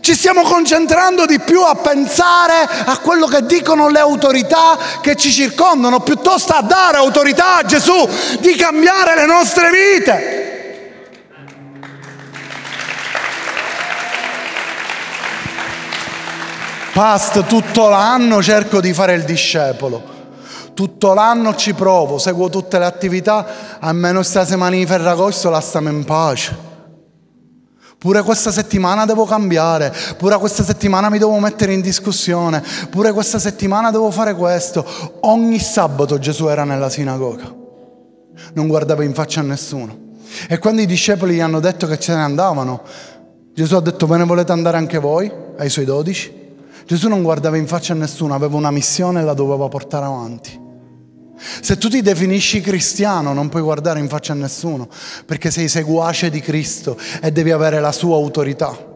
Ci 0.00 0.14
stiamo 0.14 0.42
concentrando 0.42 1.24
di 1.24 1.38
più 1.40 1.60
a 1.62 1.74
pensare 1.74 2.68
a 2.84 2.98
quello 2.98 3.26
che 3.26 3.44
dicono 3.46 3.88
le 3.88 3.98
autorità 3.98 4.78
che 5.00 5.16
ci 5.16 5.30
circondano, 5.30 6.00
piuttosto 6.00 6.52
a 6.52 6.62
dare 6.62 6.98
autorità 6.98 7.56
a 7.56 7.64
Gesù 7.64 8.08
di 8.40 8.54
cambiare 8.54 9.14
le 9.14 9.26
nostre 9.26 9.70
vite. 9.70 10.33
Past 16.94 17.46
tutto 17.46 17.88
l'anno 17.88 18.40
cerco 18.40 18.80
di 18.80 18.94
fare 18.94 19.14
il 19.14 19.24
discepolo. 19.24 20.00
Tutto 20.74 21.12
l'anno 21.12 21.56
ci 21.56 21.74
provo, 21.74 22.18
seguo 22.18 22.48
tutte 22.48 22.78
le 22.78 22.84
attività, 22.84 23.80
almeno 23.80 24.20
questa 24.20 24.44
settimana 24.44 24.76
di 24.76 24.86
Ferragosto 24.86 25.50
lasciamo 25.50 25.88
in 25.88 26.04
pace. 26.04 26.56
Pure 27.98 28.22
questa 28.22 28.52
settimana 28.52 29.06
devo 29.06 29.24
cambiare, 29.24 29.92
pure 30.16 30.38
questa 30.38 30.62
settimana 30.62 31.10
mi 31.10 31.18
devo 31.18 31.36
mettere 31.40 31.72
in 31.72 31.80
discussione, 31.80 32.62
pure 32.90 33.10
questa 33.10 33.40
settimana 33.40 33.90
devo 33.90 34.12
fare 34.12 34.36
questo. 34.36 34.86
Ogni 35.22 35.58
sabato 35.58 36.20
Gesù 36.20 36.46
era 36.46 36.62
nella 36.62 36.90
sinagoga, 36.90 37.52
non 38.52 38.68
guardava 38.68 39.02
in 39.02 39.14
faccia 39.14 39.40
a 39.40 39.42
nessuno. 39.42 39.98
E 40.48 40.58
quando 40.58 40.80
i 40.80 40.86
discepoli 40.86 41.34
gli 41.34 41.40
hanno 41.40 41.58
detto 41.58 41.88
che 41.88 41.98
ce 41.98 42.14
ne 42.14 42.22
andavano, 42.22 42.82
Gesù 43.52 43.74
ha 43.74 43.80
detto 43.80 44.06
ve 44.06 44.18
ne 44.18 44.24
volete 44.24 44.52
andare 44.52 44.76
anche 44.76 44.98
voi, 44.98 45.28
ai 45.56 45.68
suoi 45.68 45.86
dodici? 45.86 46.42
Gesù 46.86 47.08
non 47.08 47.22
guardava 47.22 47.56
in 47.56 47.66
faccia 47.66 47.92
a 47.92 47.96
nessuno, 47.96 48.34
aveva 48.34 48.56
una 48.56 48.70
missione 48.70 49.20
e 49.20 49.24
la 49.24 49.34
doveva 49.34 49.68
portare 49.68 50.04
avanti. 50.04 50.62
Se 51.36 51.76
tu 51.76 51.88
ti 51.88 52.00
definisci 52.00 52.60
cristiano 52.60 53.32
non 53.32 53.48
puoi 53.48 53.62
guardare 53.62 53.98
in 53.98 54.08
faccia 54.08 54.32
a 54.32 54.36
nessuno 54.36 54.88
perché 55.26 55.50
sei 55.50 55.68
seguace 55.68 56.30
di 56.30 56.40
Cristo 56.40 56.96
e 57.20 57.32
devi 57.32 57.50
avere 57.50 57.80
la 57.80 57.92
sua 57.92 58.16
autorità. 58.16 58.92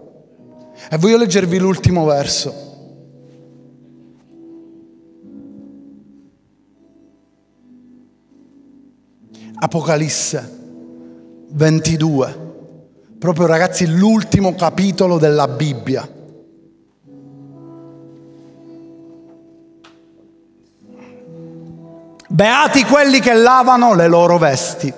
E 0.90 0.96
voglio 0.98 1.16
leggervi 1.16 1.59
l'ultimo 1.59 2.05
verso. 2.05 2.66
Apocalisse 9.61 10.57
22, 11.51 12.38
proprio 13.18 13.46
ragazzi 13.46 13.87
l'ultimo 13.87 14.55
capitolo 14.55 15.18
della 15.18 15.48
Bibbia. 15.48 16.17
Beati 22.31 22.85
quelli 22.85 23.21
che 23.21 23.33
lavano 23.33 23.95
le 23.95 24.07
loro 24.07 24.37
vesti 24.37 24.93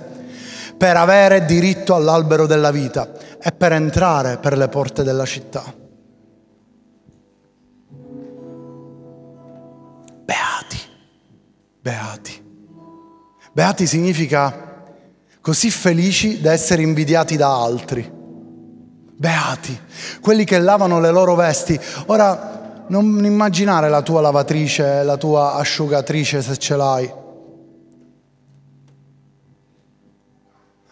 per 0.76 0.96
avere 0.96 1.44
diritto 1.44 1.94
all'albero 1.94 2.44
della 2.44 2.72
vita 2.72 3.08
e 3.40 3.52
per 3.52 3.72
entrare 3.72 4.38
per 4.38 4.58
le 4.58 4.66
porte 4.66 5.04
della 5.04 5.24
città. 5.24 5.62
Beati, 10.24 10.78
beati. 11.80 12.44
Beati 13.52 13.86
significa 13.86 14.82
così 15.40 15.70
felici 15.70 16.40
da 16.40 16.50
essere 16.50 16.82
invidiati 16.82 17.36
da 17.36 17.62
altri. 17.62 18.10
Beati, 18.12 19.80
quelli 20.20 20.42
che 20.42 20.58
lavano 20.58 20.98
le 20.98 21.12
loro 21.12 21.36
vesti. 21.36 21.78
Ora, 22.06 22.84
non 22.88 23.24
immaginare 23.24 23.88
la 23.88 24.02
tua 24.02 24.20
lavatrice, 24.20 25.04
la 25.04 25.16
tua 25.16 25.54
asciugatrice 25.54 26.42
se 26.42 26.56
ce 26.56 26.74
l'hai 26.74 27.18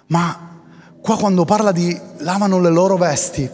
Ma 0.08 0.62
qua 1.00 1.16
quando 1.16 1.44
parla 1.44 1.72
di 1.72 1.98
lavano 2.18 2.60
le 2.60 2.70
loro 2.70 2.96
vesti, 2.96 3.48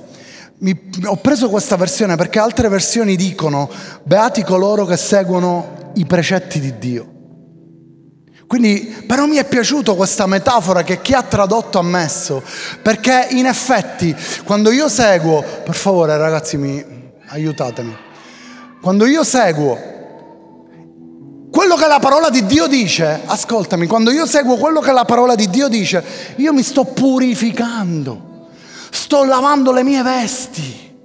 mi, 0.59 0.91
ho 1.05 1.17
preso 1.17 1.49
questa 1.49 1.77
versione 1.77 2.17
perché 2.17 2.39
altre 2.39 2.69
versioni 2.69 3.17
dicono 3.17 3.69
beati 4.03 4.43
coloro 4.43 4.85
che 4.85 4.97
seguono 4.97 5.93
i 5.95 6.07
precetti 6.07 6.61
di 6.61 6.79
Dio. 6.79 7.13
Quindi 8.47 9.05
però 9.07 9.27
mi 9.27 9.37
è 9.37 9.45
piaciuta 9.45 9.95
questa 9.95 10.27
metafora 10.27 10.83
che 10.83 11.01
chi 11.01 11.13
ha 11.13 11.23
tradotto 11.23 11.79
ha 11.79 11.83
messo, 11.83 12.43
perché 12.83 13.29
in 13.31 13.47
effetti 13.47 14.15
quando 14.45 14.71
io 14.71 14.89
seguo, 14.89 15.43
per 15.43 15.75
favore 15.75 16.17
ragazzi 16.17 16.57
mi 16.57 17.13
aiutatemi, 17.29 17.97
quando 18.81 19.07
io 19.07 19.25
seguo 19.25 19.94
quello 21.55 21.77
che 21.77 21.87
la 21.87 22.01
parola 22.01 22.31
di 22.31 22.47
Dio 22.47 22.67
dice, 22.67 23.21
ascoltami, 23.25 23.87
quando 23.87 24.11
io 24.11 24.27
seguo 24.27 24.57
quello 24.57 24.81
che 24.81 24.91
la 24.91 25.05
parola 25.05 25.37
di 25.37 25.49
Dio 25.49 25.69
dice, 25.69 26.35
io 26.35 26.53
mi 26.53 26.65
sto 26.65 26.83
purificando, 26.83 28.49
sto 28.91 29.23
lavando 29.23 29.71
le 29.71 29.85
mie 29.85 30.03
vesti. 30.03 30.97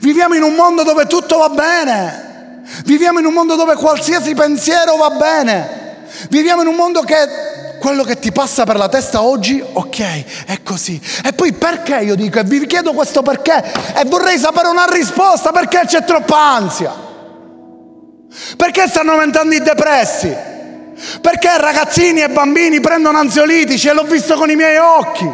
Viviamo 0.00 0.34
in 0.34 0.42
un 0.42 0.54
mondo 0.54 0.82
dove 0.82 1.04
tutto 1.04 1.36
va 1.36 1.50
bene, 1.50 2.62
viviamo 2.86 3.18
in 3.18 3.26
un 3.26 3.34
mondo 3.34 3.54
dove 3.54 3.74
qualsiasi 3.74 4.32
pensiero 4.32 4.96
va 4.96 5.10
bene, 5.10 6.06
viviamo 6.30 6.62
in 6.62 6.68
un 6.68 6.74
mondo 6.74 7.02
che 7.02 7.76
quello 7.78 8.02
che 8.02 8.18
ti 8.18 8.32
passa 8.32 8.64
per 8.64 8.78
la 8.78 8.88
testa 8.88 9.20
oggi, 9.20 9.62
ok, 9.62 10.46
è 10.46 10.62
così. 10.62 10.98
E 11.22 11.34
poi 11.34 11.52
perché 11.52 11.96
io 11.96 12.14
dico, 12.14 12.38
e 12.38 12.44
vi 12.44 12.64
chiedo 12.66 12.94
questo 12.94 13.20
perché, 13.20 13.62
e 13.94 14.04
vorrei 14.06 14.38
sapere 14.38 14.68
una 14.68 14.86
risposta, 14.86 15.52
perché 15.52 15.82
c'è 15.84 16.02
troppa 16.02 16.38
ansia? 16.38 17.05
Perché 18.56 18.88
stanno 18.88 19.12
aumentando 19.12 19.54
i 19.54 19.60
depressi? 19.60 20.34
Perché 21.20 21.58
ragazzini 21.58 22.22
e 22.22 22.28
bambini 22.28 22.80
prendono 22.80 23.18
ansiolitici 23.18 23.88
e 23.88 23.92
l'ho 23.92 24.04
visto 24.04 24.34
con 24.36 24.50
i 24.50 24.56
miei 24.56 24.76
occhi. 24.78 25.30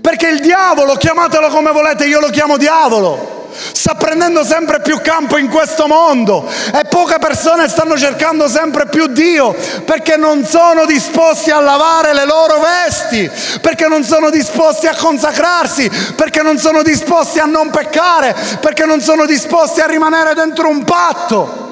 Perché 0.00 0.28
il 0.28 0.40
diavolo, 0.40 0.94
chiamatelo 0.94 1.48
come 1.48 1.72
volete, 1.72 2.06
io 2.06 2.20
lo 2.20 2.28
chiamo 2.28 2.56
diavolo 2.56 3.37
sta 3.72 3.94
prendendo 3.94 4.44
sempre 4.44 4.80
più 4.80 5.00
campo 5.00 5.36
in 5.36 5.48
questo 5.48 5.86
mondo 5.86 6.48
e 6.48 6.84
poche 6.88 7.18
persone 7.18 7.68
stanno 7.68 7.96
cercando 7.96 8.48
sempre 8.48 8.86
più 8.86 9.06
Dio 9.08 9.54
perché 9.84 10.16
non 10.16 10.44
sono 10.44 10.84
disposti 10.86 11.50
a 11.50 11.60
lavare 11.60 12.14
le 12.14 12.24
loro 12.24 12.60
vesti, 12.60 13.30
perché 13.60 13.88
non 13.88 14.04
sono 14.04 14.30
disposti 14.30 14.86
a 14.86 14.94
consacrarsi, 14.94 15.90
perché 16.14 16.42
non 16.42 16.58
sono 16.58 16.82
disposti 16.82 17.38
a 17.38 17.44
non 17.44 17.70
peccare, 17.70 18.34
perché 18.60 18.84
non 18.84 19.00
sono 19.00 19.26
disposti 19.26 19.80
a 19.80 19.86
rimanere 19.86 20.34
dentro 20.34 20.68
un 20.68 20.84
patto. 20.84 21.66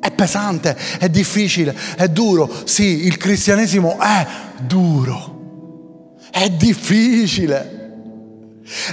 È 0.00 0.10
pesante, 0.10 0.76
è 0.98 1.08
difficile, 1.08 1.74
è 1.96 2.08
duro. 2.08 2.50
Sì, 2.64 3.06
il 3.06 3.16
cristianesimo 3.16 3.98
è 4.00 4.26
duro 4.58 5.32
è 6.32 6.48
difficile. 6.48 7.81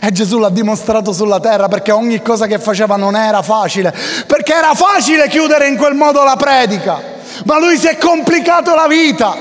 E 0.02 0.12
Gesù 0.12 0.40
l'ha 0.40 0.50
dimostrato 0.50 1.14
sulla 1.14 1.40
terra 1.40 1.68
perché 1.68 1.92
ogni 1.92 2.22
cosa 2.22 2.48
che 2.48 2.60
faceva 2.60 2.96
non 2.96 3.16
era 3.16 3.42
facile, 3.42 3.94
perché 4.26 4.54
era 4.54 4.74
facile 4.74 5.28
chiudere 5.28 5.68
in 5.68 5.78
quel 5.78 5.94
modo 5.94 6.24
la 6.24 6.36
predica, 6.36 7.02
ma 7.46 7.60
lui 7.60 7.78
si 7.78 7.88
è 7.88 7.98
complicato 7.98 8.74
la 8.74 8.88
vita, 8.88 9.36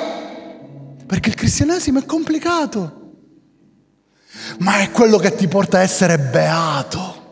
perché 1.06 1.30
il 1.30 1.34
cristianesimo 1.34 2.00
è 2.00 2.04
complicato, 2.04 3.12
ma 4.58 4.78
è 4.78 4.90
quello 4.90 5.18
che 5.18 5.34
ti 5.34 5.48
porta 5.48 5.78
a 5.78 5.82
essere 5.82 6.18
beato. 6.18 7.27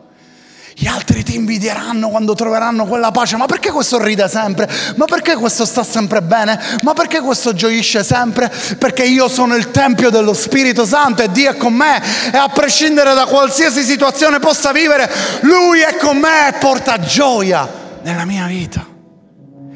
Gli 0.79 0.85
altri 0.85 1.23
ti 1.23 1.33
invidieranno 1.33 2.07
quando 2.09 2.35
troveranno 2.35 2.85
quella 2.85 3.09
pace. 3.09 3.35
Ma 3.35 3.47
perché 3.47 3.71
questo 3.71 3.99
ride 3.99 4.27
sempre? 4.27 4.69
Ma 4.95 5.05
perché 5.05 5.35
questo 5.35 5.65
sta 5.65 5.83
sempre 5.83 6.21
bene? 6.21 6.59
Ma 6.83 6.93
perché 6.93 7.19
questo 7.19 7.55
gioisce 7.55 8.03
sempre? 8.03 8.53
Perché 8.77 9.03
io 9.03 9.27
sono 9.27 9.55
il 9.55 9.71
Tempio 9.71 10.11
dello 10.11 10.35
Spirito 10.35 10.85
Santo 10.85 11.23
e 11.23 11.31
Dio 11.31 11.49
è 11.49 11.57
con 11.57 11.73
me. 11.73 11.99
E 12.31 12.37
a 12.37 12.47
prescindere 12.49 13.15
da 13.15 13.25
qualsiasi 13.25 13.81
situazione 13.81 14.37
possa 14.37 14.71
vivere, 14.71 15.09
Lui 15.41 15.79
è 15.79 15.97
con 15.97 16.17
me 16.17 16.49
e 16.49 16.59
porta 16.59 16.99
gioia 16.99 17.67
nella 18.03 18.25
mia 18.25 18.45
vita. 18.45 18.85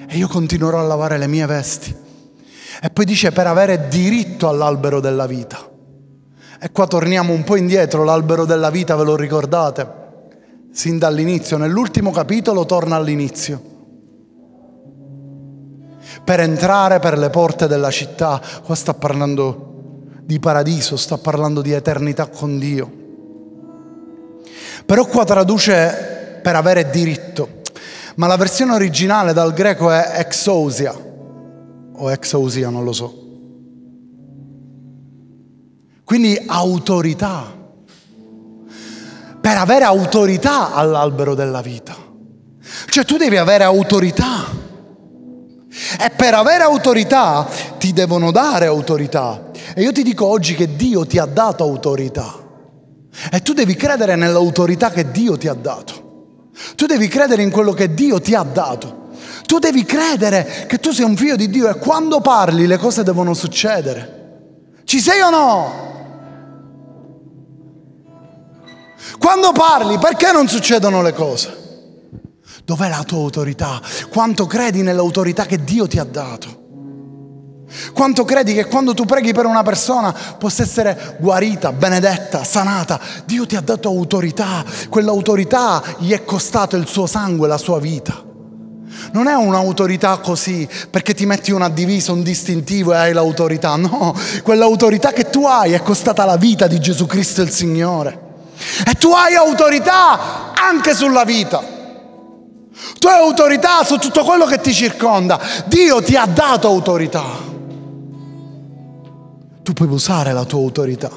E 0.06 0.18
io 0.18 0.28
continuerò 0.28 0.78
a 0.78 0.84
lavare 0.84 1.18
le 1.18 1.26
mie 1.26 1.48
vesti. 1.48 1.96
E 2.80 2.90
poi 2.92 3.06
dice 3.06 3.32
per 3.32 3.48
avere 3.48 3.88
diritto 3.88 4.48
all'albero 4.48 5.00
della 5.00 5.26
vita. 5.26 5.68
E 6.60 6.72
qua 6.72 6.86
torniamo 6.86 7.34
un 7.34 7.44
po' 7.44 7.56
indietro, 7.56 8.04
l'albero 8.04 8.46
della 8.46 8.70
vita, 8.70 8.96
ve 8.96 9.04
lo 9.04 9.16
ricordate? 9.16 10.01
Sin 10.72 10.98
dall'inizio, 10.98 11.58
nell'ultimo 11.58 12.12
capitolo 12.12 12.66
torna 12.66 12.96
all'inizio. 12.96 13.70
Per 16.24 16.40
entrare 16.40 17.00
per 17.00 17.18
le 17.18 17.30
porte 17.30 17.68
della 17.68 17.92
città, 17.92 18.42
qua 18.64 18.76
sta 18.76 18.94
parlando 18.94 19.70
di 20.24 20.40
paradiso, 20.40 20.96
sta 20.96 21.18
parlando 21.18 21.62
di 21.62 21.72
eternità 21.72 22.28
con 22.28 22.58
Dio. 22.58 23.00
Però 24.86 25.06
qua 25.06 25.26
traduce 25.26 26.40
per 26.42 26.56
avere 26.56 26.90
diritto, 26.90 27.62
ma 28.16 28.28
la 28.28 28.38
versione 28.38 28.74
originale 28.74 29.34
dal 29.34 29.54
greco 29.54 29.92
è 29.92 30.14
exousia, 30.18 30.94
o 31.94 32.12
exousia, 32.12 32.70
non 32.70 32.84
lo 32.84 32.94
so. 32.94 33.20
Quindi 36.04 36.42
autorità 36.46 37.61
per 39.42 39.58
avere 39.58 39.84
autorità 39.84 40.72
all'albero 40.74 41.34
della 41.34 41.62
vita. 41.62 41.96
Cioè 42.88 43.04
tu 43.04 43.18
devi 43.18 43.38
avere 43.38 43.64
autorità. 43.64 44.60
E 46.00 46.10
per 46.16 46.34
avere 46.36 46.64
autorità 46.64 47.48
ti 47.80 47.92
devono 47.92 48.32
dare 48.32 48.68
autorità. 48.68 49.50
E 49.74 49.82
io 49.82 49.92
ti 49.92 50.04
dico 50.04 50.26
oggi 50.26 50.54
che 50.54 50.76
Dio 50.76 51.06
ti 51.06 51.18
ha 51.18 51.26
dato 51.26 51.64
autorità. 51.64 52.36
E 53.32 53.42
tu 53.42 53.54
devi 53.54 53.76
credere 53.76 54.16
nell'autorità 54.16 54.92
che 54.92 55.12
Dio 55.12 55.38
ti 55.38 55.48
ha 55.48 55.54
dato. 55.54 56.50
Tu 56.76 56.86
devi 56.86 57.08
credere 57.08 57.42
in 57.42 57.50
quello 57.50 57.74
che 57.74 57.94
Dio 57.94 58.22
ti 58.22 58.36
ha 58.36 58.44
dato. 58.44 59.10
Tu 59.46 59.58
devi 59.60 59.84
credere 59.84 60.66
che 60.68 60.80
tu 60.80 60.92
sei 60.92 61.06
un 61.06 61.18
figlio 61.18 61.36
di 61.36 61.50
Dio 61.50 61.68
e 61.68 61.78
quando 61.78 62.22
parli 62.22 62.68
le 62.68 62.78
cose 62.78 63.04
devono 63.04 63.34
succedere. 63.34 64.20
Ci 64.84 65.00
sei 65.00 65.22
o 65.22 65.30
no? 65.30 65.91
Quando 69.20 69.52
parli, 69.52 69.98
perché 69.98 70.32
non 70.32 70.48
succedono 70.48 71.02
le 71.02 71.14
cose? 71.14 71.58
Dov'è 72.64 72.90
la 72.90 73.04
tua 73.04 73.20
autorità? 73.20 73.82
Quanto 74.10 74.46
credi 74.46 74.82
nell'autorità 74.82 75.46
che 75.46 75.64
Dio 75.64 75.88
ti 75.88 76.00
ha 76.00 76.04
dato? 76.04 76.60
Quanto 77.94 78.26
credi 78.26 78.54
che 78.54 78.66
quando 78.66 78.94
tu 78.94 79.06
preghi 79.06 79.34
per 79.34 79.46
una 79.46 79.64
persona 79.64 80.14
possa 80.38 80.64
essere 80.64 81.18
guarita, 81.20 81.72
benedetta, 81.72 82.44
sanata? 82.44 83.00
Dio 83.26 83.46
ti 83.46 83.56
ha 83.56 83.62
dato 83.62 83.88
autorità, 83.88 84.64
quell'autorità 84.90 85.82
gli 86.00 86.12
è 86.12 86.24
costato 86.26 86.76
il 86.76 86.88
suo 86.88 87.06
sangue, 87.08 87.48
la 87.48 87.58
sua 87.58 87.80
vita. 87.80 88.24
Non 89.14 89.28
è 89.28 89.34
un'autorità 89.34 90.18
così 90.18 90.68
perché 90.90 91.14
ti 91.14 91.26
metti 91.26 91.52
una 91.52 91.70
divisa, 91.70 92.12
un 92.12 92.24
distintivo 92.24 92.94
e 92.94 92.98
hai 92.98 93.14
l'autorità, 93.14 93.76
no, 93.78 94.14
quell'autorità 94.44 95.12
che 95.14 95.30
tu 95.30 95.46
hai 95.46 95.72
è 95.72 95.82
costata 95.82 96.26
la 96.26 96.36
vita 96.36 96.68
di 96.68 96.80
Gesù 96.80 97.06
Cristo 97.06 97.42
il 97.42 97.52
Signore. 97.52 98.30
E 98.86 98.93
tu 98.95 99.12
hai 99.12 99.36
autorità 99.36 100.54
anche 100.54 100.93
sulla 100.93 101.24
vita. 101.24 101.80
Tu 102.97 103.08
hai 103.08 103.19
autorità 103.19 103.84
su 103.84 103.97
tutto 103.97 104.24
quello 104.24 104.45
che 104.45 104.60
ti 104.60 104.74
circonda. 104.74 105.39
Dio 105.65 106.02
ti 106.02 106.15
ha 106.15 106.26
dato 106.26 106.67
autorità. 106.67 107.24
Tu 109.63 109.74
puoi 109.74 109.89
usare 109.89 110.34
la 110.34 110.45
tua 110.45 110.60
autorità 110.60 111.10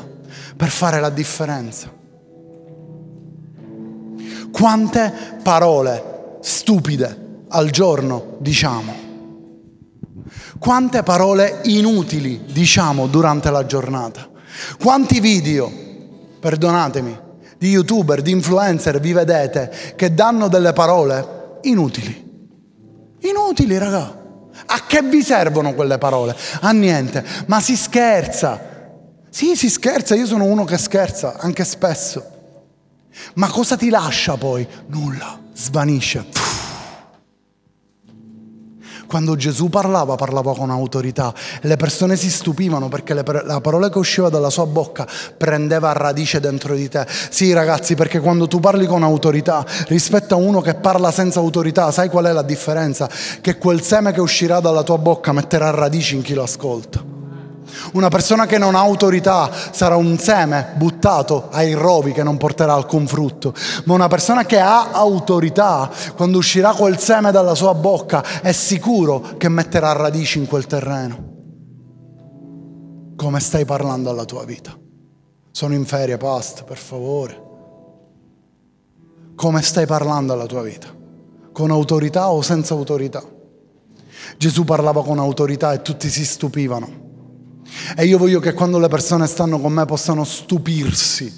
per 0.56 0.68
fare 0.68 1.00
la 1.00 1.10
differenza. 1.10 1.90
Quante 4.52 5.38
parole 5.42 6.38
stupide 6.40 7.42
al 7.48 7.70
giorno 7.70 8.36
diciamo? 8.38 9.02
Quante 10.58 11.02
parole 11.02 11.60
inutili 11.64 12.44
diciamo 12.50 13.06
durante 13.06 13.50
la 13.50 13.66
giornata? 13.66 14.28
Quanti 14.78 15.20
video, 15.20 15.70
perdonatemi, 16.40 17.18
di 17.64 17.70
youtuber, 17.70 18.20
di 18.20 18.30
influencer 18.30 19.00
vi 19.00 19.14
vedete 19.14 19.94
che 19.96 20.12
danno 20.12 20.48
delle 20.48 20.74
parole 20.74 21.60
inutili. 21.62 22.22
Inutili, 23.20 23.78
raga. 23.78 24.22
A 24.66 24.84
che 24.86 25.00
vi 25.00 25.22
servono 25.22 25.72
quelle 25.72 25.96
parole? 25.96 26.36
A 26.60 26.72
niente. 26.72 27.24
Ma 27.46 27.60
si 27.60 27.74
scherza. 27.74 28.60
Sì, 29.30 29.56
si 29.56 29.70
scherza, 29.70 30.14
io 30.14 30.26
sono 30.26 30.44
uno 30.44 30.64
che 30.64 30.76
scherza, 30.76 31.38
anche 31.38 31.64
spesso. 31.64 32.32
Ma 33.34 33.48
cosa 33.48 33.78
ti 33.78 33.88
lascia 33.88 34.36
poi? 34.36 34.68
Nulla, 34.88 35.40
svanisce. 35.54 36.53
Quando 39.06 39.36
Gesù 39.36 39.68
parlava, 39.68 40.14
parlava 40.14 40.54
con 40.54 40.70
autorità. 40.70 41.32
Le 41.62 41.76
persone 41.76 42.16
si 42.16 42.30
stupivano 42.30 42.88
perché 42.88 43.14
la 43.14 43.60
parola 43.60 43.88
che 43.90 43.98
usciva 43.98 44.28
dalla 44.28 44.50
sua 44.50 44.66
bocca 44.66 45.06
prendeva 45.36 45.92
radice 45.92 46.40
dentro 46.40 46.74
di 46.74 46.88
te. 46.88 47.06
Sì, 47.30 47.52
ragazzi, 47.52 47.94
perché 47.94 48.20
quando 48.20 48.48
tu 48.48 48.60
parli 48.60 48.86
con 48.86 49.02
autorità 49.02 49.64
rispetto 49.88 50.34
a 50.34 50.38
uno 50.38 50.60
che 50.60 50.74
parla 50.74 51.10
senza 51.10 51.40
autorità, 51.40 51.90
sai 51.90 52.08
qual 52.08 52.24
è 52.26 52.32
la 52.32 52.42
differenza? 52.42 53.08
Che 53.40 53.58
quel 53.58 53.82
seme 53.82 54.12
che 54.12 54.20
uscirà 54.20 54.60
dalla 54.60 54.82
tua 54.82 54.98
bocca 54.98 55.32
metterà 55.32 55.70
radici 55.70 56.14
in 56.16 56.22
chi 56.22 56.34
lo 56.34 56.42
ascolta. 56.42 57.13
Una 57.92 58.08
persona 58.08 58.46
che 58.46 58.58
non 58.58 58.74
ha 58.74 58.80
autorità 58.80 59.50
sarà 59.70 59.96
un 59.96 60.18
seme 60.18 60.72
buttato 60.76 61.48
ai 61.50 61.72
rovi 61.74 62.12
che 62.12 62.22
non 62.22 62.36
porterà 62.36 62.74
alcun 62.74 63.06
frutto. 63.06 63.54
Ma 63.84 63.94
una 63.94 64.08
persona 64.08 64.44
che 64.44 64.58
ha 64.58 64.90
autorità, 64.92 65.90
quando 66.16 66.38
uscirà 66.38 66.72
quel 66.72 66.98
seme 66.98 67.30
dalla 67.30 67.54
sua 67.54 67.74
bocca, 67.74 68.40
è 68.40 68.52
sicuro 68.52 69.34
che 69.36 69.48
metterà 69.48 69.92
radici 69.92 70.38
in 70.38 70.46
quel 70.46 70.66
terreno. 70.66 71.32
Come 73.16 73.40
stai 73.40 73.64
parlando 73.64 74.10
alla 74.10 74.24
tua 74.24 74.44
vita? 74.44 74.76
Sono 75.50 75.74
in 75.74 75.84
ferie, 75.84 76.16
past, 76.16 76.64
per 76.64 76.76
favore. 76.76 77.42
Come 79.36 79.62
stai 79.62 79.86
parlando 79.86 80.32
alla 80.32 80.46
tua 80.46 80.62
vita? 80.62 80.88
Con 81.52 81.70
autorità 81.70 82.30
o 82.30 82.42
senza 82.42 82.74
autorità? 82.74 83.22
Gesù 84.36 84.64
parlava 84.64 85.04
con 85.04 85.18
autorità 85.18 85.72
e 85.72 85.82
tutti 85.82 86.08
si 86.08 86.24
stupivano. 86.24 87.03
E 87.96 88.04
io 88.04 88.18
voglio 88.18 88.40
che 88.40 88.52
quando 88.52 88.78
le 88.78 88.88
persone 88.88 89.26
stanno 89.26 89.58
con 89.58 89.72
me 89.72 89.84
possano 89.84 90.24
stupirsi, 90.24 91.32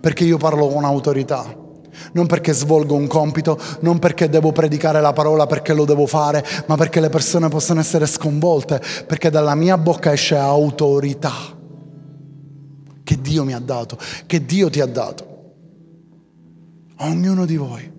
perché 0.00 0.24
io 0.24 0.36
parlo 0.38 0.68
con 0.68 0.84
autorità. 0.84 1.66
Non 2.12 2.26
perché 2.26 2.52
svolgo 2.52 2.94
un 2.94 3.08
compito, 3.08 3.58
non 3.80 3.98
perché 3.98 4.28
devo 4.28 4.52
predicare 4.52 5.00
la 5.00 5.12
parola 5.12 5.46
perché 5.46 5.74
lo 5.74 5.84
devo 5.84 6.06
fare, 6.06 6.44
ma 6.66 6.76
perché 6.76 7.00
le 7.00 7.08
persone 7.08 7.48
possano 7.48 7.80
essere 7.80 8.06
sconvolte, 8.06 8.80
perché 9.06 9.30
dalla 9.30 9.54
mia 9.54 9.76
bocca 9.76 10.12
esce 10.12 10.36
autorità 10.36 11.56
che 13.02 13.20
Dio 13.20 13.44
mi 13.44 13.54
ha 13.54 13.58
dato, 13.58 13.98
che 14.26 14.44
Dio 14.44 14.70
ti 14.70 14.80
ha 14.80 14.86
dato. 14.86 15.36
A 16.96 17.06
ognuno 17.06 17.46
di 17.46 17.56
voi. 17.56 17.96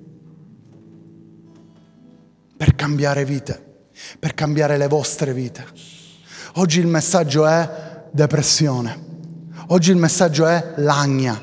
per 2.60 2.76
cambiare 2.76 3.24
vite, 3.24 3.88
per 4.20 4.34
cambiare 4.34 4.76
le 4.76 4.90
vostre 4.90 5.34
vite. 5.34 5.66
Oggi 6.54 6.80
il 6.80 6.88
messaggio 6.88 7.46
è 7.46 8.08
depressione. 8.12 9.08
Oggi 9.68 9.92
il 9.92 9.98
messaggio 9.98 10.48
è 10.48 10.74
lagna. 10.78 11.40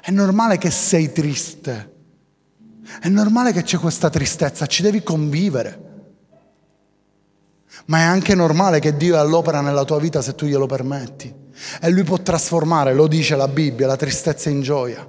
È 0.00 0.10
normale 0.10 0.56
che 0.56 0.70
sei 0.70 1.12
triste. 1.12 1.94
È 3.00 3.08
normale 3.08 3.52
che 3.52 3.62
c'è 3.62 3.78
questa 3.78 4.08
tristezza, 4.08 4.66
ci 4.66 4.82
devi 4.82 5.02
convivere. 5.02 5.84
Ma 7.86 7.98
è 7.98 8.02
anche 8.02 8.34
normale 8.34 8.80
che 8.80 8.96
Dio 8.96 9.16
è 9.16 9.18
all'opera 9.18 9.60
nella 9.60 9.84
tua 9.84 9.98
vita 9.98 10.22
se 10.22 10.34
tu 10.34 10.46
glielo 10.46 10.66
permetti. 10.66 11.32
E 11.80 11.90
Lui 11.90 12.04
può 12.04 12.18
trasformare, 12.18 12.94
lo 12.94 13.06
dice 13.06 13.36
la 13.36 13.48
Bibbia, 13.48 13.86
la 13.86 13.96
tristezza 13.96 14.48
in 14.48 14.62
gioia, 14.62 15.06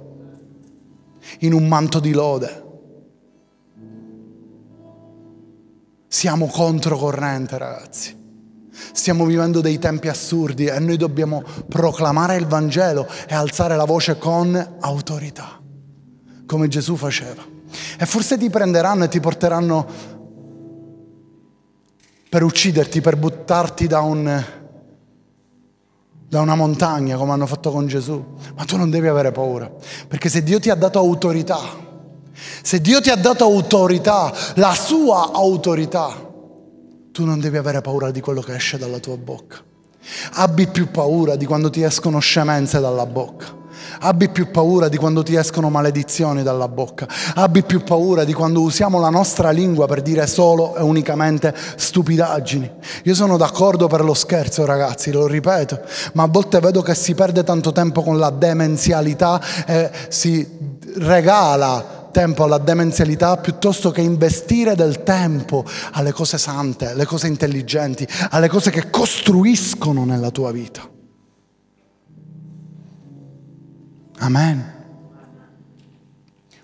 in 1.40 1.52
un 1.52 1.66
manto 1.66 2.00
di 2.00 2.12
lode. 2.12 2.66
Siamo 6.10 6.46
controcorrente, 6.46 7.58
ragazzi. 7.58 8.16
Stiamo 8.92 9.26
vivendo 9.26 9.60
dei 9.60 9.78
tempi 9.78 10.08
assurdi 10.08 10.64
e 10.64 10.78
noi 10.78 10.96
dobbiamo 10.96 11.42
proclamare 11.68 12.36
il 12.36 12.46
Vangelo 12.46 13.06
e 13.28 13.34
alzare 13.34 13.76
la 13.76 13.84
voce 13.84 14.16
con 14.16 14.76
autorità, 14.80 15.60
come 16.46 16.68
Gesù 16.68 16.96
faceva. 16.96 17.44
E 17.98 18.06
forse 18.06 18.38
ti 18.38 18.48
prenderanno 18.48 19.04
e 19.04 19.08
ti 19.08 19.20
porteranno 19.20 19.86
per 22.30 22.42
ucciderti, 22.42 23.02
per 23.02 23.16
buttarti 23.16 23.86
da, 23.86 24.00
un, 24.00 24.44
da 26.26 26.40
una 26.40 26.54
montagna 26.54 27.18
come 27.18 27.32
hanno 27.32 27.46
fatto 27.46 27.70
con 27.70 27.86
Gesù. 27.86 28.24
Ma 28.56 28.64
tu 28.64 28.78
non 28.78 28.88
devi 28.88 29.08
avere 29.08 29.30
paura, 29.30 29.70
perché 30.06 30.30
se 30.30 30.42
Dio 30.42 30.58
ti 30.58 30.70
ha 30.70 30.74
dato 30.74 30.98
autorità, 30.98 31.86
se 32.62 32.80
Dio 32.80 33.00
ti 33.00 33.10
ha 33.10 33.16
dato 33.16 33.44
autorità, 33.44 34.32
la 34.54 34.74
sua 34.74 35.32
autorità, 35.32 36.26
tu 37.12 37.24
non 37.24 37.40
devi 37.40 37.56
avere 37.56 37.80
paura 37.80 38.10
di 38.10 38.20
quello 38.20 38.40
che 38.40 38.54
esce 38.54 38.78
dalla 38.78 38.98
tua 38.98 39.16
bocca. 39.16 39.56
Abbi 40.34 40.68
più 40.68 40.90
paura 40.90 41.36
di 41.36 41.46
quando 41.46 41.70
ti 41.70 41.82
escono 41.82 42.18
scemenze 42.20 42.80
dalla 42.80 43.06
bocca. 43.06 43.56
Abbi 44.00 44.28
più 44.28 44.50
paura 44.50 44.88
di 44.88 44.96
quando 44.96 45.22
ti 45.22 45.34
escono 45.34 45.70
maledizioni 45.70 46.42
dalla 46.42 46.68
bocca. 46.68 47.06
Abbi 47.34 47.62
più 47.64 47.82
paura 47.82 48.24
di 48.24 48.32
quando 48.32 48.60
usiamo 48.60 49.00
la 49.00 49.10
nostra 49.10 49.50
lingua 49.50 49.86
per 49.86 50.02
dire 50.02 50.26
solo 50.26 50.76
e 50.76 50.82
unicamente 50.82 51.54
stupidaggini. 51.76 52.70
Io 53.04 53.14
sono 53.14 53.36
d'accordo 53.36 53.88
per 53.88 54.04
lo 54.04 54.14
scherzo, 54.14 54.64
ragazzi, 54.64 55.10
lo 55.10 55.26
ripeto, 55.26 55.80
ma 56.12 56.24
a 56.24 56.28
volte 56.28 56.60
vedo 56.60 56.82
che 56.82 56.94
si 56.94 57.14
perde 57.14 57.42
tanto 57.42 57.72
tempo 57.72 58.02
con 58.02 58.18
la 58.18 58.30
demenzialità 58.30 59.40
e 59.66 59.90
si 60.08 60.46
regala 60.98 61.97
tempo 62.18 62.42
alla 62.42 62.58
demenzialità 62.58 63.36
piuttosto 63.36 63.92
che 63.92 64.00
investire 64.00 64.74
del 64.74 65.04
tempo 65.04 65.64
alle 65.92 66.10
cose 66.10 66.36
sante, 66.36 66.88
alle 66.88 67.04
cose 67.04 67.28
intelligenti, 67.28 68.04
alle 68.30 68.48
cose 68.48 68.72
che 68.72 68.90
costruiscono 68.90 70.04
nella 70.04 70.32
tua 70.32 70.50
vita. 70.50 70.82
Amen. 74.18 74.74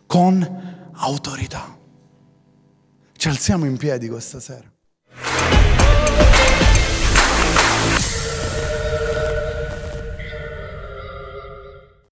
Con 0.06 0.90
autorità. 0.94 1.78
Ci 3.16 3.28
alziamo 3.28 3.64
in 3.64 3.76
piedi 3.76 4.08
questa 4.08 4.40
sera. 4.40 4.73